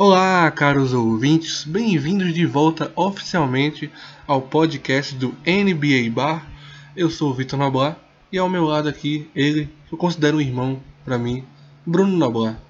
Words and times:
Olá, 0.00 0.48
caros 0.52 0.94
ouvintes, 0.94 1.64
bem-vindos 1.64 2.32
de 2.32 2.46
volta 2.46 2.92
oficialmente 2.94 3.90
ao 4.28 4.40
podcast 4.40 5.12
do 5.16 5.34
NBA 5.44 6.08
Bar. 6.12 6.48
Eu 6.96 7.10
sou 7.10 7.32
o 7.32 7.34
Vitor 7.34 7.58
Noblar 7.58 7.98
e 8.30 8.38
ao 8.38 8.48
meu 8.48 8.64
lado 8.64 8.88
aqui, 8.88 9.28
ele, 9.34 9.68
que 9.88 9.92
eu 9.92 9.98
considero 9.98 10.36
um 10.36 10.40
irmão 10.40 10.78
para 11.04 11.18
mim, 11.18 11.42
Bruno 11.84 12.16
Noblar. 12.16 12.62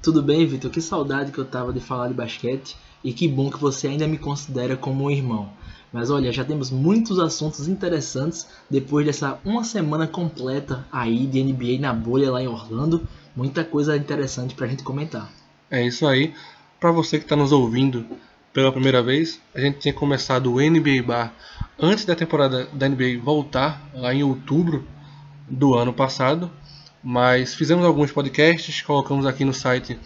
Tudo 0.00 0.22
bem, 0.22 0.46
Vitor? 0.46 0.70
Que 0.70 0.80
saudade 0.80 1.32
que 1.32 1.38
eu 1.38 1.44
tava 1.44 1.72
de 1.72 1.80
falar 1.80 2.06
de 2.06 2.14
basquete 2.14 2.76
e 3.02 3.12
que 3.12 3.26
bom 3.26 3.50
que 3.50 3.58
você 3.58 3.88
ainda 3.88 4.06
me 4.06 4.16
considera 4.16 4.76
como 4.76 5.06
um 5.06 5.10
irmão. 5.10 5.50
Mas 5.92 6.08
olha, 6.08 6.32
já 6.32 6.44
temos 6.44 6.70
muitos 6.70 7.18
assuntos 7.18 7.66
interessantes 7.66 8.46
depois 8.70 9.04
dessa 9.04 9.40
uma 9.44 9.64
semana 9.64 10.06
completa 10.06 10.86
aí 10.92 11.26
de 11.26 11.42
NBA 11.42 11.80
na 11.80 11.92
bolha 11.92 12.30
lá 12.30 12.40
em 12.40 12.46
Orlando. 12.46 13.08
Muita 13.34 13.64
coisa 13.64 13.96
interessante 13.96 14.54
pra 14.54 14.68
gente 14.68 14.84
comentar. 14.84 15.28
É 15.70 15.84
isso 15.84 16.06
aí. 16.06 16.34
Para 16.78 16.90
você 16.90 17.18
que 17.18 17.24
está 17.24 17.34
nos 17.34 17.52
ouvindo 17.52 18.06
pela 18.52 18.70
primeira 18.70 19.02
vez, 19.02 19.40
a 19.54 19.60
gente 19.60 19.78
tinha 19.78 19.94
começado 19.94 20.52
o 20.52 20.60
NBA 20.60 21.02
Bar 21.04 21.34
antes 21.78 22.04
da 22.04 22.14
temporada 22.14 22.66
da 22.72 22.88
NBA 22.88 23.20
voltar, 23.22 23.82
lá 23.94 24.14
em 24.14 24.22
outubro 24.22 24.86
do 25.48 25.74
ano 25.74 25.92
passado. 25.92 26.50
Mas 27.02 27.54
fizemos 27.54 27.84
alguns 27.84 28.12
podcasts, 28.12 28.82
colocamos 28.82 29.26
aqui 29.26 29.44
no 29.44 29.52
site 29.52 29.98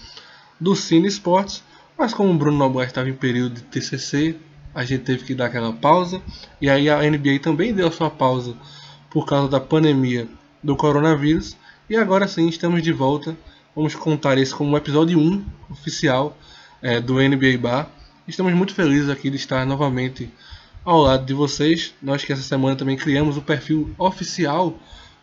do 0.58 0.74
Cine 0.74 1.08
Esportes. 1.08 1.62
Mas 1.96 2.14
como 2.14 2.30
o 2.30 2.38
Bruno 2.38 2.56
Noblar 2.56 2.86
estava 2.86 3.08
em 3.08 3.14
período 3.14 3.56
de 3.56 3.62
TCC, 3.62 4.36
a 4.74 4.84
gente 4.84 5.02
teve 5.02 5.24
que 5.24 5.34
dar 5.34 5.46
aquela 5.46 5.72
pausa. 5.72 6.22
E 6.60 6.70
aí 6.70 6.88
a 6.88 7.02
NBA 7.02 7.40
também 7.42 7.74
deu 7.74 7.88
a 7.88 7.92
sua 7.92 8.10
pausa 8.10 8.56
por 9.10 9.26
causa 9.26 9.48
da 9.48 9.60
pandemia 9.60 10.28
do 10.62 10.76
coronavírus. 10.76 11.56
E 11.90 11.96
agora 11.96 12.28
sim 12.28 12.48
estamos 12.48 12.82
de 12.82 12.92
volta 12.92 13.36
Vamos 13.78 13.94
contar 13.94 14.36
isso 14.38 14.56
como 14.56 14.74
o 14.74 14.76
episódio 14.76 15.20
1 15.20 15.44
oficial 15.70 16.36
é, 16.82 17.00
do 17.00 17.14
NBA 17.14 17.56
Bar. 17.60 17.88
Estamos 18.26 18.52
muito 18.52 18.74
felizes 18.74 19.08
aqui 19.08 19.30
de 19.30 19.36
estar 19.36 19.64
novamente 19.64 20.28
ao 20.84 21.00
lado 21.00 21.24
de 21.24 21.32
vocês. 21.32 21.94
Nós 22.02 22.24
que 22.24 22.32
essa 22.32 22.42
semana 22.42 22.74
também 22.74 22.96
criamos 22.96 23.36
o 23.36 23.40
perfil 23.40 23.94
oficial 23.96 24.76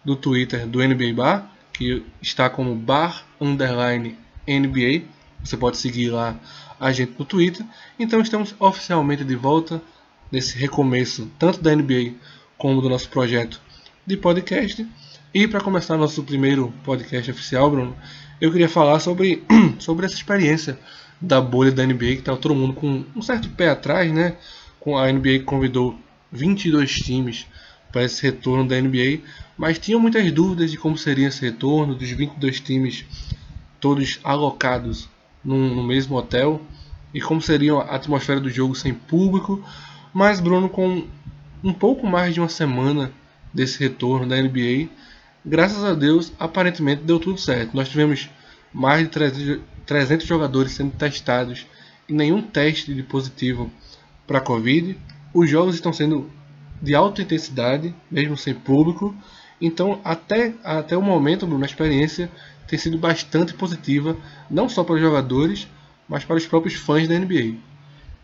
do 0.06 0.16
Twitter 0.16 0.66
do 0.66 0.80
NBA 0.82 1.14
Bar, 1.14 1.52
que 1.74 2.02
está 2.22 2.50
como 2.50 2.74
bar 2.74 3.26
underline 3.42 4.18
NBA. 4.48 5.04
Você 5.44 5.58
pode 5.58 5.76
seguir 5.76 6.12
lá 6.12 6.40
a 6.80 6.94
gente 6.94 7.12
no 7.20 7.26
Twitter. 7.26 7.66
Então 8.00 8.22
estamos 8.22 8.56
oficialmente 8.58 9.26
de 9.26 9.36
volta 9.36 9.82
nesse 10.32 10.58
recomeço 10.58 11.30
tanto 11.38 11.60
da 11.60 11.76
NBA 11.76 12.14
como 12.58 12.82
do 12.82 12.88
nosso 12.88 13.10
projeto 13.10 13.60
de 14.08 14.16
podcast. 14.16 14.88
E 15.34 15.46
para 15.46 15.60
começar 15.60 15.98
nosso 15.98 16.24
primeiro 16.24 16.74
podcast 16.86 17.30
oficial, 17.30 17.70
Bruno, 17.70 17.94
eu 18.40 18.52
queria 18.52 18.70
falar 18.70 19.00
sobre, 19.00 19.44
sobre 19.80 20.06
essa 20.06 20.16
experiência 20.16 20.78
da 21.20 21.40
bolha 21.40 21.72
da 21.72 21.86
NBA, 21.86 21.98
que 21.98 22.14
está 22.16 22.36
todo 22.36 22.56
mundo 22.56 22.74
com 22.74 23.04
um 23.16 23.22
certo 23.22 23.50
pé 23.50 23.70
atrás, 23.70 24.12
né? 24.12 24.36
Com 24.80 24.98
a 24.98 25.12
NBA 25.12 25.40
convidou 25.46 25.98
22 26.32 26.94
times 26.94 27.48
para 27.92 28.04
esse 28.04 28.22
retorno 28.22 28.68
da 28.68 28.80
NBA, 28.80 29.22
mas 29.58 29.80
tinham 29.80 30.00
muitas 30.00 30.30
dúvidas 30.32 30.70
de 30.70 30.78
como 30.78 30.98
seria 30.98 31.30
esse 31.30 31.42
retorno, 31.42 31.96
dos 31.96 32.10
22 32.10 32.60
times 32.60 33.06
todos 33.80 34.20
alocados 34.24 35.08
num, 35.44 35.74
no 35.76 35.84
mesmo 35.84 36.16
hotel, 36.18 36.62
e 37.14 37.22
como 37.22 37.42
seria 37.42 37.76
a 37.76 37.96
atmosfera 37.96 38.40
do 38.42 38.50
jogo 38.50 38.76
sem 38.76 38.94
público. 38.94 39.64
Mas 40.14 40.42
Bruno, 40.42 40.68
com 40.68 41.08
um 41.64 41.74
pouco 41.74 42.06
mais 42.06 42.34
de 42.34 42.42
uma 42.42 42.50
semana 42.50 43.12
desse 43.54 43.80
retorno 43.80 44.28
da 44.28 44.36
NBA, 44.36 44.90
Graças 45.48 45.84
a 45.84 45.94
Deus, 45.94 46.34
aparentemente 46.40 47.04
deu 47.04 47.20
tudo 47.20 47.40
certo. 47.40 47.76
Nós 47.76 47.88
tivemos 47.88 48.30
mais 48.74 49.08
de 49.08 49.62
300 49.86 50.26
jogadores 50.26 50.72
sendo 50.72 50.92
testados 50.98 51.68
e 52.10 52.14
nenhum 52.14 52.42
teste 52.42 52.96
de 52.96 53.04
positivo 53.04 53.70
para 54.26 54.42
Covid. 54.42 54.98
Os 55.32 55.48
jogos 55.48 55.76
estão 55.76 55.94
sendo 55.94 56.32
de 56.82 56.96
alta 56.96 57.22
intensidade, 57.22 57.94
mesmo 58.10 58.36
sem 58.36 58.56
público. 58.56 59.16
Então, 59.62 60.02
até, 60.04 60.56
até 60.64 60.98
o 60.98 61.02
momento, 61.02 61.46
Bruno, 61.46 61.64
a 61.64 61.68
experiência 61.68 62.32
tem 62.68 62.80
sido 62.80 62.98
bastante 62.98 63.54
positiva, 63.54 64.18
não 64.50 64.68
só 64.68 64.84
para 64.84 64.96
os 64.96 65.02
jogadores, 65.02 65.68
mas 66.10 66.26
para 66.26 66.38
os 66.38 66.48
próprios 66.48 66.74
fãs 66.74 67.08
da 67.08 67.20
NBA. 67.20 67.56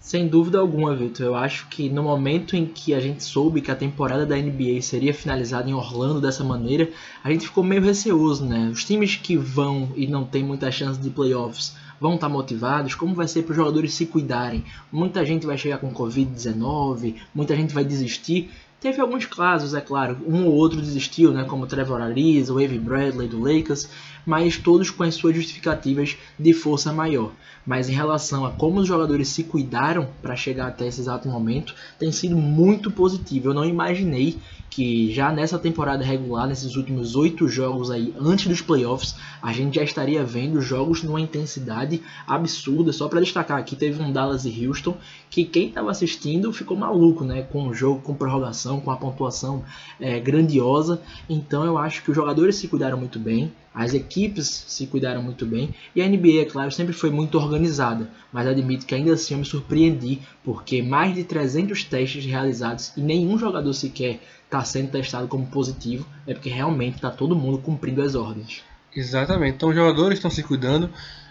Sem 0.01 0.27
dúvida 0.27 0.57
alguma, 0.57 0.95
Vitor. 0.95 1.27
Eu 1.27 1.35
acho 1.35 1.67
que 1.67 1.87
no 1.87 2.01
momento 2.01 2.55
em 2.55 2.65
que 2.65 2.91
a 2.91 2.99
gente 2.99 3.23
soube 3.23 3.61
que 3.61 3.69
a 3.69 3.75
temporada 3.75 4.25
da 4.25 4.35
NBA 4.35 4.81
seria 4.81 5.13
finalizada 5.13 5.69
em 5.69 5.75
Orlando 5.75 6.19
dessa 6.19 6.43
maneira, 6.43 6.89
a 7.23 7.31
gente 7.31 7.45
ficou 7.45 7.63
meio 7.63 7.83
receoso, 7.83 8.43
né? 8.43 8.71
Os 8.73 8.83
times 8.83 9.15
que 9.15 9.37
vão 9.37 9.91
e 9.95 10.07
não 10.07 10.25
tem 10.25 10.43
muita 10.43 10.71
chance 10.71 10.99
de 10.99 11.11
playoffs 11.11 11.75
vão 11.99 12.15
estar 12.15 12.27
motivados? 12.27 12.95
Como 12.95 13.13
vai 13.13 13.27
ser 13.27 13.43
para 13.43 13.51
os 13.51 13.57
jogadores 13.57 13.93
se 13.93 14.07
cuidarem? 14.07 14.65
Muita 14.91 15.23
gente 15.23 15.45
vai 15.45 15.55
chegar 15.55 15.77
com 15.77 15.93
Covid-19, 15.93 17.17
muita 17.33 17.55
gente 17.55 17.71
vai 17.71 17.85
desistir. 17.85 18.49
Teve 18.79 18.99
alguns 18.99 19.27
casos, 19.27 19.75
é 19.75 19.81
claro, 19.81 20.17
um 20.27 20.47
ou 20.47 20.53
outro 20.53 20.81
desistiu, 20.81 21.31
né, 21.31 21.43
como 21.43 21.67
Trevor 21.67 22.01
Ariza, 22.01 22.51
o 22.51 22.57
Avery 22.57 22.79
Bradley 22.79 23.27
do 23.27 23.39
Lakers, 23.39 23.87
mas 24.25 24.57
todos 24.57 24.89
com 24.89 25.03
as 25.03 25.15
suas 25.15 25.35
justificativas 25.35 26.17
de 26.37 26.53
força 26.53 26.91
maior. 26.93 27.31
Mas 27.65 27.89
em 27.89 27.93
relação 27.93 28.45
a 28.45 28.51
como 28.51 28.79
os 28.79 28.87
jogadores 28.87 29.27
se 29.27 29.43
cuidaram 29.43 30.09
para 30.21 30.35
chegar 30.35 30.67
até 30.67 30.87
esse 30.87 31.01
exato 31.01 31.27
momento, 31.27 31.75
tem 31.99 32.11
sido 32.11 32.35
muito 32.35 32.89
positivo. 32.89 33.49
Eu 33.49 33.53
não 33.53 33.65
imaginei 33.65 34.39
que 34.71 35.13
já 35.13 35.31
nessa 35.33 35.59
temporada 35.59 36.03
regular, 36.03 36.47
nesses 36.47 36.77
últimos 36.77 37.13
oito 37.15 37.47
jogos 37.47 37.91
aí, 37.91 38.15
antes 38.17 38.47
dos 38.47 38.61
playoffs, 38.61 39.15
a 39.41 39.51
gente 39.51 39.75
já 39.75 39.83
estaria 39.83 40.23
vendo 40.23 40.61
jogos 40.61 41.03
numa 41.03 41.19
intensidade 41.19 42.01
absurda. 42.25 42.93
Só 42.93 43.09
para 43.09 43.19
destacar 43.19 43.59
aqui, 43.59 43.75
teve 43.75 44.01
um 44.01 44.13
Dallas 44.13 44.45
e 44.45 44.65
Houston 44.65 44.97
que 45.29 45.43
quem 45.43 45.67
estava 45.67 45.91
assistindo 45.91 46.53
ficou 46.53 46.77
maluco, 46.77 47.25
né? 47.25 47.41
Com 47.41 47.67
o 47.67 47.73
jogo, 47.73 48.01
com 48.01 48.15
prorrogação, 48.15 48.79
com 48.79 48.91
a 48.91 48.95
pontuação 48.95 49.63
é, 49.99 50.19
grandiosa. 50.21 51.01
Então 51.29 51.65
eu 51.65 51.77
acho 51.77 52.01
que 52.01 52.09
os 52.09 52.15
jogadores 52.15 52.55
se 52.55 52.69
cuidaram 52.69 52.97
muito 52.97 53.19
bem. 53.19 53.51
As 53.73 53.93
equipes 53.93 54.65
se 54.67 54.85
cuidaram 54.85 55.23
muito 55.23 55.45
bem 55.45 55.73
e 55.95 56.01
a 56.01 56.07
NBA, 56.07 56.41
é 56.41 56.45
claro, 56.45 56.71
sempre 56.71 56.93
foi 56.93 57.09
muito 57.09 57.37
organizada, 57.37 58.09
mas 58.31 58.45
admito 58.45 58.85
que 58.85 58.93
ainda 58.93 59.13
assim 59.13 59.33
eu 59.33 59.39
me 59.39 59.45
surpreendi 59.45 60.19
porque 60.43 60.81
mais 60.81 61.15
de 61.15 61.23
300 61.23 61.85
testes 61.85 62.25
realizados 62.25 62.91
e 62.97 63.01
nenhum 63.01 63.37
jogador 63.37 63.71
sequer 63.73 64.19
está 64.43 64.61
sendo 64.65 64.91
testado 64.91 65.29
como 65.29 65.47
positivo, 65.47 66.05
é 66.27 66.33
porque 66.33 66.49
realmente 66.49 66.95
está 66.95 67.09
todo 67.09 67.35
mundo 67.35 67.59
cumprindo 67.59 68.01
as 68.01 68.13
ordens. 68.13 68.61
Exatamente, 68.93 69.55
então 69.55 69.69
os 69.69 69.75
jogadores 69.75 70.17
estão 70.17 70.29
se 70.29 70.43
cuidando 70.43 70.89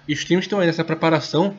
e 0.09 0.15
os 0.15 0.25
times 0.25 0.47
estão 0.47 0.61
aí 0.61 0.67
nessa 0.67 0.83
preparação 0.83 1.55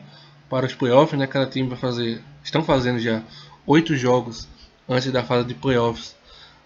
para 0.50 0.66
os 0.66 0.74
playoffs, 0.74 1.16
né? 1.18 1.28
Cada 1.28 1.46
time 1.46 1.68
vai 1.68 1.78
fazer, 1.78 2.20
estão 2.42 2.64
fazendo 2.64 2.98
já 2.98 3.22
oito 3.64 3.96
jogos 3.96 4.48
antes 4.88 5.12
da 5.12 5.22
fase 5.22 5.46
de 5.46 5.54
playoffs 5.54 6.16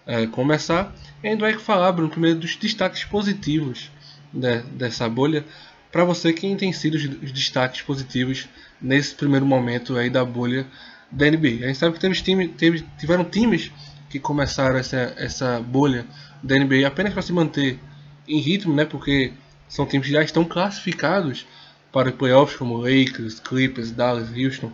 é, 0.07 0.25
começar. 0.25 0.93
E 1.23 1.27
a 1.27 1.31
gente 1.31 1.39
vai 1.39 1.53
falar, 1.59 1.91
Bruno, 1.91 2.09
primeiro 2.09 2.39
dos 2.39 2.55
destaques 2.55 3.03
positivos 3.03 3.91
de, 4.37 4.61
dessa 4.61 5.09
bolha 5.09 5.43
para 5.91 6.03
você 6.03 6.33
quem 6.33 6.55
tem 6.55 6.71
sido 6.71 6.95
os, 6.95 7.31
destaques 7.31 7.81
positivos 7.81 8.47
nesse 8.81 9.15
primeiro 9.15 9.45
momento 9.45 9.97
aí 9.97 10.09
da 10.09 10.23
bolha 10.23 10.67
da 11.11 11.29
NBA. 11.29 11.63
A 11.63 11.67
gente 11.67 11.77
sabe 11.77 11.93
que 11.93 11.99
temos 11.99 12.21
time, 12.21 12.47
teve, 12.47 12.85
tiveram 12.99 13.23
times 13.23 13.71
que 14.09 14.19
começaram 14.19 14.77
essa, 14.77 15.13
essa 15.17 15.59
bolha 15.59 16.05
da 16.43 16.57
NBA 16.57 16.85
apenas 16.85 17.13
para 17.13 17.21
se 17.21 17.33
manter 17.33 17.79
em 18.27 18.39
ritmo, 18.39 18.73
né? 18.73 18.85
Porque 18.85 19.33
são 19.67 19.85
times 19.85 20.07
que 20.07 20.13
já 20.13 20.21
estão 20.21 20.43
classificados 20.45 21.45
para 21.91 22.11
playoffs 22.11 22.57
como 22.57 22.77
Lakers, 22.77 23.39
Clippers, 23.39 23.91
Dallas, 23.91 24.29
Houston, 24.31 24.71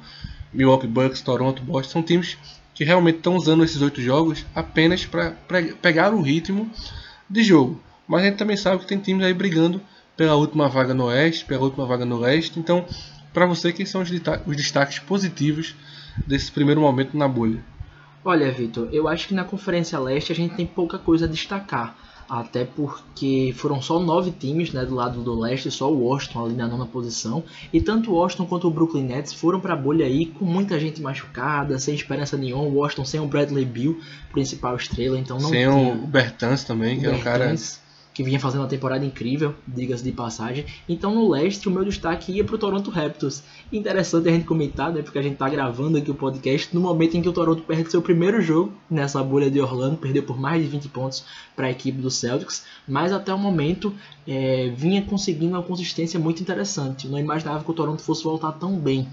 Milwaukee 0.52 0.88
Bucks, 0.88 1.22
Toronto, 1.22 1.64
Boston. 1.64 1.92
São 1.92 2.04
times 2.04 2.38
que 2.74 2.84
realmente 2.84 3.18
estão 3.18 3.36
usando 3.36 3.64
esses 3.64 3.82
oito 3.82 4.02
jogos 4.02 4.46
apenas 4.54 5.06
para 5.06 5.32
pegar 5.82 6.14
o 6.14 6.22
ritmo 6.22 6.70
de 7.30 7.44
jogo. 7.44 7.82
Mas 8.08 8.22
a 8.22 8.26
gente 8.26 8.38
também 8.38 8.58
sabe 8.58 8.80
que 8.80 8.88
tem 8.88 9.00
times 9.00 9.26
aí 9.26 9.34
brigando 9.34 9.82
pela 10.16 10.36
última 10.36 10.68
vaga 10.68 10.94
no 10.94 11.06
Oeste, 11.06 11.46
pela 11.46 11.64
última 11.64 11.86
vaga 11.86 12.06
no 12.06 12.20
Leste. 12.20 12.60
Então, 12.60 12.86
para 13.34 13.46
você, 13.46 13.72
quem 13.74 13.86
são 13.86 14.02
os, 14.02 14.10
os 14.12 14.58
destaques 14.58 15.00
positivos 15.00 15.76
desse 16.28 16.52
primeiro 16.52 16.82
momento 16.82 17.18
na 17.18 17.28
bolha? 17.28 17.64
Olha, 18.24 18.52
Vitor, 18.52 18.88
eu 18.92 19.08
acho 19.08 19.28
que 19.28 19.34
na 19.34 19.44
Conferência 19.44 20.00
Leste 20.00 20.32
a 20.32 20.36
gente 20.36 20.56
tem 20.56 20.66
pouca 20.66 20.98
coisa 20.98 21.26
a 21.26 21.28
destacar. 21.28 21.98
Até 22.30 22.64
porque 22.64 23.54
foram 23.56 23.82
só 23.82 24.00
nove 24.00 24.32
times 24.32 24.72
né, 24.72 24.86
do 24.86 24.96
lado 24.96 25.22
do 25.22 25.38
leste, 25.38 25.70
só 25.70 25.92
o 25.92 26.06
Washington 26.06 26.46
ali 26.46 26.56
na 26.56 26.68
nona 26.68 26.86
posição. 26.86 27.44
E 27.72 27.82
tanto 27.82 28.12
o 28.12 28.16
Washington 28.16 28.46
quanto 28.46 28.68
o 28.68 28.72
Brooklyn 28.72 29.04
Nets 29.04 29.34
foram 29.34 29.60
para 29.60 29.74
a 29.74 29.78
bolha 29.78 30.06
aí 30.06 30.28
com 30.28 30.46
muita 30.46 30.80
gente 30.80 31.02
machucada, 31.02 31.78
sem 31.78 31.94
esperança 31.94 32.38
nenhuma. 32.38 32.64
O 32.64 32.76
Washington 32.76 33.06
sem 33.06 33.20
o 33.20 33.28
Bradley 33.28 33.66
Bill, 33.66 34.00
principal 34.32 34.76
estrela, 34.78 35.20
então 35.20 35.38
não 35.38 35.50
Sem 35.50 35.70
tinha... 35.70 35.94
o 35.94 36.08
Bertans 36.08 36.64
também, 36.64 37.00
que 37.00 37.06
é 37.06 37.12
um 37.12 37.20
cara 37.20 37.54
que 38.14 38.24
vinha 38.24 38.40
fazendo 38.40 38.62
uma 38.62 38.68
temporada 38.68 39.06
incrível, 39.06 39.56
diga-se 39.68 40.04
de 40.04 40.12
passagem. 40.12 40.66
Então 40.88 41.14
no 41.16 41.30
leste 41.30 41.68
o 41.68 41.72
meu 41.72 41.84
destaque 41.84 42.32
ia 42.32 42.44
para 42.44 42.56
o 42.56 42.58
Toronto 42.58 42.92
Raptors. 42.92 43.44
Interessante 43.72 44.30
a 44.30 44.32
gente 44.32 44.46
comentar, 44.46 44.92
né, 44.94 45.02
porque 45.02 45.18
a 45.18 45.22
gente 45.22 45.34
está 45.34 45.50
gravando 45.50 45.98
aqui 45.98 46.12
o 46.12 46.16
podcast 46.16 46.74
no 46.74 46.82
momento 46.82 47.18
em 47.18 47.22
que 47.22 47.30
o 47.30 47.34
Toronto 47.34 47.64
perde 47.64 47.90
seu 47.90 48.02
primeiro 48.02 48.42
jogo 48.42 48.74
nessa 48.90 49.24
bolha 49.24 49.50
de 49.50 49.60
Orlando, 49.60 49.98
perdeu 49.98 50.24
por 50.24 50.40
mais 50.40 50.62
de 50.62 50.70
20 50.70 50.90
pontos 50.90 51.26
para 51.56 51.68
a 51.68 51.72
equipe 51.72 52.00
do 52.00 52.12
Celtics, 52.12 52.66
mas 52.88 53.12
até 53.12 53.34
o 53.34 53.38
momento 53.38 53.94
é, 54.28 54.72
vinha 54.76 55.02
conseguindo 55.02 55.56
uma 55.56 55.64
consistência 55.64 56.20
muito 56.20 56.42
interessante. 56.42 57.06
Eu 57.06 57.12
não 57.12 57.20
imaginava 57.20 57.64
que 57.64 57.72
o 57.72 57.74
Toronto 57.74 58.02
fosse 58.02 58.24
voltar 58.24 58.52
tão 58.54 58.78
bem. 58.78 59.08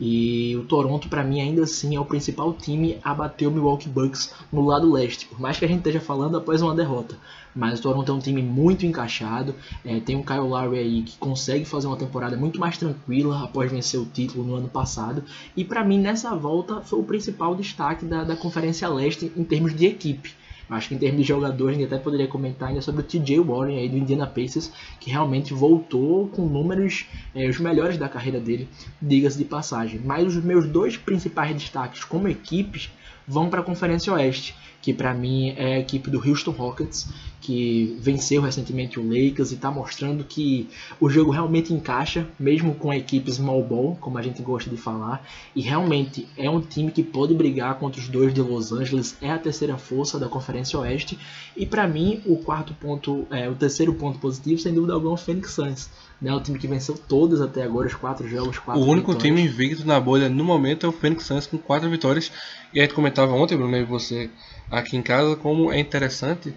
E 0.00 0.56
o 0.56 0.64
Toronto, 0.64 1.08
para 1.08 1.22
mim, 1.22 1.40
ainda 1.40 1.62
assim 1.62 1.94
é 1.94 2.00
o 2.00 2.04
principal 2.04 2.52
time 2.52 2.98
a 3.02 3.14
bater 3.14 3.46
o 3.46 3.50
Milwaukee 3.50 3.88
Bucks 3.88 4.34
no 4.52 4.66
lado 4.66 4.90
leste, 4.90 5.26
por 5.26 5.40
mais 5.40 5.58
que 5.58 5.64
a 5.64 5.68
gente 5.68 5.78
esteja 5.78 6.00
falando 6.00 6.36
após 6.36 6.60
uma 6.60 6.74
derrota. 6.74 7.16
Mas 7.54 7.78
o 7.78 7.82
Toronto 7.82 8.10
é 8.10 8.14
um 8.14 8.18
time 8.18 8.42
muito 8.42 8.84
encaixado, 8.84 9.54
é, 9.84 10.00
tem 10.00 10.16
um 10.16 10.24
Kyle 10.24 10.40
Lowry 10.40 10.78
aí 10.78 11.02
que 11.02 11.16
consegue 11.18 11.64
fazer 11.64 11.86
uma 11.86 11.96
temporada 11.96 12.36
muito 12.36 12.58
mais 12.58 12.76
tranquila 12.76 13.44
após 13.44 13.70
vencer 13.70 14.00
o 14.00 14.04
título 14.04 14.44
no 14.44 14.56
ano 14.56 14.68
passado. 14.68 15.22
E 15.56 15.64
para 15.64 15.84
mim, 15.84 16.00
nessa 16.00 16.34
volta, 16.34 16.80
foi 16.80 16.98
o 16.98 17.04
principal 17.04 17.54
destaque 17.54 18.04
da, 18.04 18.24
da 18.24 18.34
Conferência 18.34 18.88
Leste 18.88 19.30
em 19.36 19.44
termos 19.44 19.74
de 19.74 19.86
equipe. 19.86 20.34
Acho 20.68 20.88
que 20.88 20.94
em 20.94 20.98
termos 20.98 21.20
de 21.20 21.28
jogador, 21.28 21.68
a 21.68 21.72
gente 21.72 21.84
até 21.84 21.98
poderia 21.98 22.26
comentar 22.26 22.68
ainda 22.68 22.80
sobre 22.80 23.02
o 23.02 23.04
TJ 23.04 23.40
Warren 23.40 23.78
aí 23.78 23.88
do 23.88 23.98
Indiana 23.98 24.26
Pacers, 24.26 24.72
que 24.98 25.10
realmente 25.10 25.52
voltou 25.52 26.28
com 26.28 26.46
números 26.46 27.06
é, 27.34 27.46
os 27.48 27.58
melhores 27.58 27.98
da 27.98 28.08
carreira 28.08 28.40
dele, 28.40 28.68
diga-se 29.00 29.38
de 29.38 29.44
passagem. 29.44 30.00
Mas 30.04 30.26
os 30.26 30.42
meus 30.42 30.66
dois 30.66 30.96
principais 30.96 31.54
destaques 31.54 32.04
como 32.04 32.28
equipes 32.28 32.90
vão 33.26 33.48
para 33.48 33.60
a 33.60 33.64
Conferência 33.64 34.12
Oeste, 34.12 34.54
que 34.80 34.92
para 34.92 35.14
mim 35.14 35.54
é 35.56 35.76
a 35.76 35.78
equipe 35.78 36.10
do 36.10 36.18
Houston 36.18 36.50
Rockets, 36.50 37.08
que 37.44 37.94
venceu 38.00 38.40
recentemente 38.40 38.98
o 38.98 39.02
Lakers 39.02 39.50
e 39.50 39.54
está 39.54 39.70
mostrando 39.70 40.24
que 40.24 40.66
o 40.98 41.10
jogo 41.10 41.30
realmente 41.30 41.74
encaixa, 41.74 42.26
mesmo 42.40 42.74
com 42.74 42.90
a 42.90 42.96
equipe 42.96 43.30
small 43.30 43.62
ball, 43.62 43.98
como 44.00 44.16
a 44.16 44.22
gente 44.22 44.40
gosta 44.40 44.70
de 44.70 44.78
falar, 44.78 45.22
e 45.54 45.60
realmente 45.60 46.26
é 46.38 46.48
um 46.48 46.62
time 46.62 46.90
que 46.90 47.02
pode 47.02 47.34
brigar 47.34 47.74
contra 47.74 48.00
os 48.00 48.08
dois 48.08 48.32
de 48.32 48.40
Los 48.40 48.72
Angeles, 48.72 49.18
é 49.20 49.30
a 49.30 49.38
terceira 49.38 49.76
força 49.76 50.18
da 50.18 50.26
Conferência 50.26 50.78
Oeste, 50.78 51.18
e 51.54 51.66
para 51.66 51.86
mim 51.86 52.22
o 52.24 52.38
quarto 52.38 52.72
ponto, 52.72 53.26
é, 53.30 53.46
o 53.46 53.54
terceiro 53.54 53.92
ponto 53.92 54.18
positivo, 54.18 54.58
sem 54.58 54.72
dúvida 54.72 54.94
alguma, 54.94 55.12
é 55.12 55.14
o 55.14 55.18
Phoenix 55.18 55.50
Suns, 55.50 55.90
né, 56.22 56.32
o 56.32 56.40
time 56.40 56.58
que 56.58 56.66
venceu 56.66 56.96
todos 56.96 57.42
até 57.42 57.62
agora, 57.62 57.86
os 57.86 57.94
quatro 57.94 58.26
jogos, 58.26 58.58
quatro 58.58 58.82
O 58.82 58.86
único 58.86 59.12
vitórias. 59.12 59.22
time 59.22 59.42
invicto 59.42 59.86
na 59.86 60.00
bolha 60.00 60.30
no 60.30 60.44
momento 60.44 60.86
é 60.86 60.88
o 60.88 60.92
Phoenix 60.92 61.24
Suns 61.26 61.46
com 61.46 61.58
quatro 61.58 61.90
vitórias, 61.90 62.32
e 62.72 62.80
a 62.80 62.84
gente 62.84 62.94
comentava 62.94 63.34
ontem, 63.34 63.54
Bruno, 63.54 63.76
e 63.76 63.84
você 63.84 64.30
aqui 64.70 64.96
em 64.96 65.02
casa, 65.02 65.36
como 65.36 65.70
é 65.70 65.78
interessante 65.78 66.54